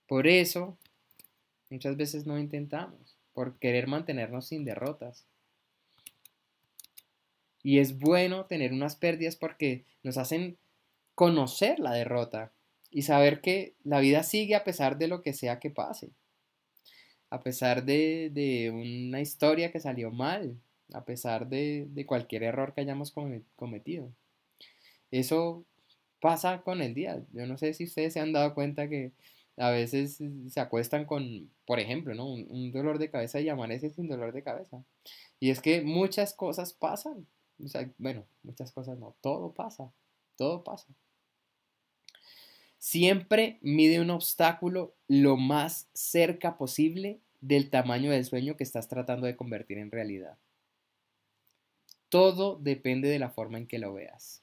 Por 0.09 0.27
eso, 0.27 0.77
muchas 1.71 1.97
veces 1.97 2.27
no 2.27 2.37
intentamos, 2.37 3.17
por 3.33 3.61
querer 3.61 3.87
mantenernos 3.87 4.49
sin 4.49 4.65
derrotas. 4.65 5.25
Y 7.63 7.79
es 7.79 7.97
bueno 7.97 8.47
tener 8.47 8.73
unas 8.73 8.97
pérdidas 8.97 9.37
porque 9.37 9.85
nos 10.03 10.19
hacen 10.19 10.59
conocer 11.15 11.79
la 11.79 11.93
derrota 11.93 12.51
y 12.91 13.03
saber 13.03 13.41
que 13.41 13.77
la 13.85 14.01
vida 14.01 14.25
sigue 14.25 14.57
a 14.57 14.65
pesar 14.65 14.99
de 14.99 15.07
lo 15.07 15.23
que 15.23 15.33
sea 15.33 15.61
que 15.61 15.71
pase 15.71 16.11
a 17.31 17.43
pesar 17.43 17.85
de, 17.85 18.71
una 18.75 19.21
historia 19.21 19.71
que 19.71 19.81
salió 19.81 20.11
mal, 20.11 20.57
a 20.93 21.05
pesar 21.05 21.49
de, 21.49 22.05
cualquier 22.07 22.43
error 22.43 22.75
que 22.75 22.81
hayamos 22.83 23.15
cometido. 23.57 24.11
Eso 25.11 25.65
pasa 26.21 26.63
con 26.63 26.83
el 26.83 26.95
día. 26.95 27.23
Yo 27.33 27.47
no 27.47 27.57
sé 27.57 27.73
si 27.75 27.85
ustedes 27.85 28.13
se 28.13 28.21
han 28.21 28.33
dado 28.33 28.55
cuenta 28.55 28.89
que 28.89 29.13
a 29.57 29.71
veces 29.71 30.21
se 30.49 30.61
acuestan 30.61 31.05
con, 31.05 31.51
por 31.67 31.81
ejemplo, 31.81 32.15
¿no? 32.15 32.27
un, 32.33 32.73
dolor 32.73 32.99
de 32.99 33.11
cabeza 33.11 33.41
y 33.41 33.49
amanecen 33.49 33.93
sin 33.93 34.09
dolor 34.09 34.33
de 34.33 34.43
cabeza. 34.43 34.83
Y 35.39 35.51
es 35.51 35.61
que 35.61 35.83
muchas 35.83 36.35
cosas 36.35 36.73
pasan. 36.73 37.27
O 37.63 37.69
sea, 37.69 37.89
bueno, 37.99 38.25
muchas 38.43 38.73
cosas 38.73 38.99
no, 38.99 39.15
todo 39.21 39.53
pasa, 39.53 39.93
todo 40.37 40.65
pasa. 40.65 40.87
Siempre 42.81 43.59
mide 43.61 44.01
un 44.01 44.09
obstáculo 44.09 44.97
lo 45.07 45.37
más 45.37 45.91
cerca 45.93 46.57
posible 46.57 47.21
del 47.43 47.69
tamaño 47.69 48.11
del 48.11 48.25
sueño 48.25 48.57
que 48.57 48.65
estás 48.65 48.89
tratando 48.89 49.27
de 49.27 49.37
convertir 49.37 49.77
en 49.77 49.91
realidad. 49.91 50.39
Todo 52.09 52.57
depende 52.59 53.11
de 53.11 53.19
la 53.19 53.29
forma 53.29 53.59
en 53.59 53.67
que 53.67 53.79
lo 53.79 53.93
veas. 53.93 54.43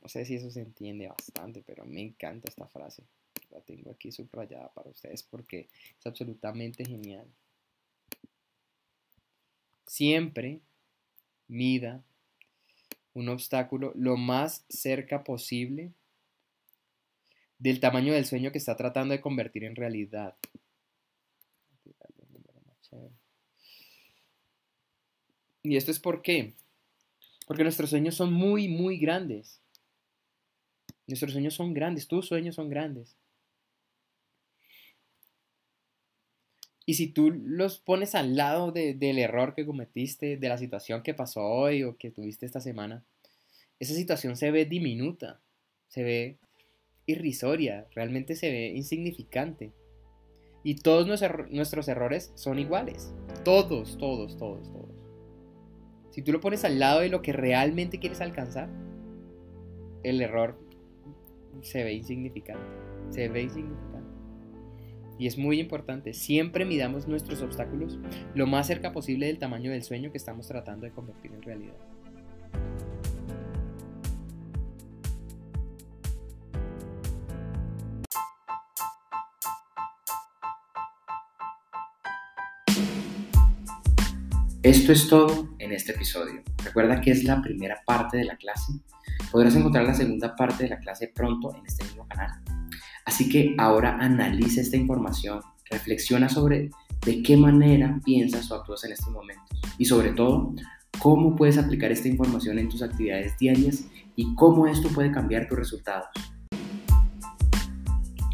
No 0.00 0.08
sé 0.08 0.24
si 0.24 0.36
eso 0.36 0.52
se 0.52 0.60
entiende 0.60 1.08
bastante, 1.08 1.64
pero 1.66 1.84
me 1.84 2.00
encanta 2.00 2.48
esta 2.48 2.68
frase. 2.68 3.02
La 3.50 3.60
tengo 3.60 3.90
aquí 3.90 4.12
subrayada 4.12 4.72
para 4.72 4.90
ustedes 4.90 5.24
porque 5.24 5.68
es 5.98 6.06
absolutamente 6.06 6.84
genial. 6.84 7.26
Siempre 9.88 10.60
mida 11.48 12.04
un 13.14 13.28
obstáculo 13.28 13.92
lo 13.96 14.16
más 14.16 14.64
cerca 14.68 15.24
posible 15.24 15.92
del 17.62 17.78
tamaño 17.78 18.12
del 18.12 18.26
sueño 18.26 18.50
que 18.50 18.58
está 18.58 18.76
tratando 18.76 19.12
de 19.12 19.20
convertir 19.20 19.62
en 19.62 19.76
realidad. 19.76 20.34
Y 25.62 25.76
esto 25.76 25.92
es 25.92 26.00
por 26.00 26.22
qué. 26.22 26.54
Porque 27.46 27.62
nuestros 27.62 27.90
sueños 27.90 28.16
son 28.16 28.32
muy, 28.32 28.66
muy 28.66 28.98
grandes. 28.98 29.60
Nuestros 31.06 31.32
sueños 31.32 31.54
son 31.54 31.72
grandes, 31.72 32.08
tus 32.08 32.26
sueños 32.26 32.56
son 32.56 32.68
grandes. 32.68 33.14
Y 36.84 36.94
si 36.94 37.06
tú 37.06 37.30
los 37.30 37.78
pones 37.78 38.16
al 38.16 38.34
lado 38.34 38.72
del 38.72 39.18
error 39.20 39.54
que 39.54 39.64
cometiste, 39.64 40.36
de 40.36 40.48
la 40.48 40.58
situación 40.58 41.04
que 41.04 41.14
pasó 41.14 41.44
hoy 41.44 41.84
o 41.84 41.96
que 41.96 42.10
tuviste 42.10 42.44
esta 42.44 42.60
semana, 42.60 43.04
esa 43.78 43.94
situación 43.94 44.36
se 44.36 44.50
ve 44.50 44.64
diminuta, 44.64 45.40
se 45.86 46.02
ve 46.02 46.38
irrisoria, 47.06 47.86
realmente 47.94 48.36
se 48.36 48.50
ve 48.50 48.72
insignificante. 48.74 49.72
Y 50.64 50.76
todos 50.76 51.06
nuestros 51.06 51.88
errores 51.88 52.32
son 52.34 52.58
iguales. 52.58 53.12
Todos, 53.44 53.98
todos, 53.98 54.36
todos, 54.36 54.70
todos. 54.70 54.90
Si 56.10 56.22
tú 56.22 56.30
lo 56.30 56.40
pones 56.40 56.64
al 56.64 56.78
lado 56.78 57.00
de 57.00 57.08
lo 57.08 57.22
que 57.22 57.32
realmente 57.32 57.98
quieres 57.98 58.20
alcanzar, 58.20 58.68
el 60.04 60.20
error 60.20 60.58
se 61.62 61.82
ve 61.82 61.94
insignificante. 61.94 62.64
Se 63.10 63.28
ve 63.28 63.42
insignificante. 63.42 63.92
Y 65.18 65.26
es 65.26 65.38
muy 65.38 65.60
importante, 65.60 66.14
siempre 66.14 66.64
midamos 66.64 67.06
nuestros 67.06 67.42
obstáculos 67.42 67.98
lo 68.34 68.46
más 68.46 68.66
cerca 68.66 68.92
posible 68.92 69.26
del 69.26 69.38
tamaño 69.38 69.70
del 69.70 69.82
sueño 69.82 70.10
que 70.10 70.18
estamos 70.18 70.48
tratando 70.48 70.86
de 70.86 70.92
convertir 70.92 71.32
en 71.32 71.42
realidad. 71.42 71.76
Esto 84.62 84.92
es 84.92 85.08
todo 85.08 85.48
en 85.58 85.72
este 85.72 85.90
episodio. 85.90 86.40
Recuerda 86.64 87.00
que 87.00 87.10
es 87.10 87.24
la 87.24 87.42
primera 87.42 87.82
parte 87.84 88.18
de 88.18 88.24
la 88.24 88.36
clase. 88.36 88.72
Podrás 89.32 89.56
encontrar 89.56 89.84
la 89.84 89.94
segunda 89.94 90.36
parte 90.36 90.62
de 90.62 90.70
la 90.70 90.78
clase 90.78 91.10
pronto 91.12 91.52
en 91.56 91.66
este 91.66 91.82
mismo 91.82 92.06
canal. 92.06 92.40
Así 93.04 93.28
que 93.28 93.56
ahora 93.58 93.98
analiza 93.98 94.60
esta 94.60 94.76
información, 94.76 95.40
reflexiona 95.68 96.28
sobre 96.28 96.70
de 97.04 97.22
qué 97.24 97.36
manera 97.36 98.00
piensas 98.04 98.52
o 98.52 98.54
actúas 98.54 98.84
en 98.84 98.92
estos 98.92 99.10
momentos 99.10 99.60
y 99.78 99.84
sobre 99.84 100.12
todo 100.12 100.54
cómo 101.00 101.34
puedes 101.34 101.58
aplicar 101.58 101.90
esta 101.90 102.06
información 102.06 102.60
en 102.60 102.68
tus 102.68 102.82
actividades 102.82 103.36
diarias 103.38 103.86
y 104.14 104.32
cómo 104.36 104.68
esto 104.68 104.90
puede 104.90 105.10
cambiar 105.10 105.48
tus 105.48 105.58
resultados. 105.58 106.06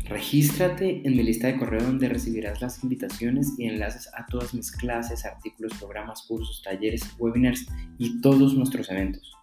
Regístrate 0.09 1.03
en 1.07 1.17
mi 1.17 1.23
lista 1.23 1.49
de 1.49 1.59
correo 1.59 1.83
donde 1.83 2.09
recibirás 2.09 2.63
las 2.63 2.83
invitaciones 2.83 3.53
y 3.59 3.67
enlaces 3.67 4.09
a 4.15 4.25
todas 4.25 4.55
mis 4.55 4.73
clases, 4.73 5.27
artículos, 5.27 5.75
programas, 5.75 6.23
cursos, 6.23 6.63
talleres, 6.63 7.03
webinars 7.19 7.67
y 7.99 8.19
todos 8.23 8.55
nuestros 8.55 8.91
eventos. 8.91 9.35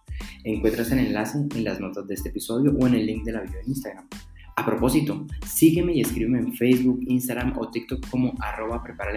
Encuentras 0.42 0.90
el 0.90 0.98
enlace 0.98 1.38
en 1.54 1.62
las 1.62 1.78
notas 1.78 2.08
de 2.08 2.14
este 2.14 2.30
episodio 2.30 2.72
o 2.80 2.86
en 2.88 2.94
el 2.94 3.06
link 3.06 3.24
de 3.24 3.32
la 3.32 3.42
bio 3.42 3.60
en 3.60 3.68
Instagram. 3.68 4.08
A 4.56 4.66
propósito, 4.66 5.24
sígueme 5.46 5.94
y 5.94 6.00
escríbeme 6.00 6.38
en 6.38 6.52
Facebook, 6.54 7.00
Instagram 7.06 7.56
o 7.58 7.70
TikTok 7.70 8.08
como 8.08 8.34
arroba 8.40 8.82
prepara 8.82 9.12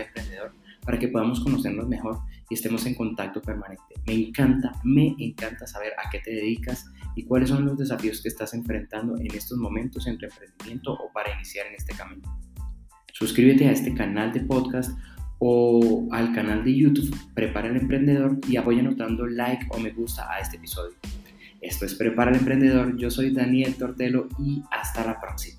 para 0.86 0.98
que 0.98 1.08
podamos 1.08 1.40
conocernos 1.42 1.88
mejor 1.88 2.20
y 2.50 2.56
estemos 2.56 2.86
en 2.86 2.96
contacto 2.96 3.42
permanente. 3.42 3.84
Me 4.08 4.14
encanta, 4.14 4.72
me 4.84 5.16
encanta 5.20 5.68
saber 5.68 5.94
a 6.04 6.10
qué 6.10 6.20
te 6.20 6.32
dedicas 6.32 6.86
y 7.16 7.24
cuáles 7.24 7.50
son 7.50 7.66
los 7.66 7.78
desafíos 7.78 8.22
que 8.22 8.30
estás 8.30 8.54
enfrentando 8.54 9.18
en 9.18 9.34
estos 9.34 9.58
momentos 9.58 10.08
en 10.08 10.18
tu 10.18 10.26
emprendimiento 10.26 10.94
o 10.94 11.12
para 11.14 11.34
iniciar 11.36 11.68
en 11.68 11.76
este 11.76 11.94
camino. 11.94 12.24
Suscríbete 13.14 13.68
a 13.68 13.72
este 13.72 13.94
canal 13.94 14.32
de 14.32 14.42
podcast 14.42 14.98
o 15.40 16.08
al 16.12 16.34
canal 16.34 16.64
de 16.64 16.76
YouTube 16.76 17.16
Prepara 17.34 17.70
el 17.70 17.78
Emprendedor 17.78 18.38
y 18.48 18.58
apóyanos 18.58 18.98
dando 18.98 19.26
like 19.26 19.66
o 19.72 19.80
me 19.80 19.92
gusta 19.92 20.32
a 20.32 20.40
este 20.40 20.58
episodio. 20.58 20.96
Esto 21.62 21.86
es 21.86 21.96
Prepara 21.96 22.32
el 22.32 22.38
Emprendedor, 22.38 22.96
yo 22.98 23.10
soy 23.10 23.32
Daniel 23.32 23.76
Tortelo 23.76 24.28
y 24.40 24.62
hasta 24.72 25.06
la 25.06 25.20
próxima. 25.20 25.59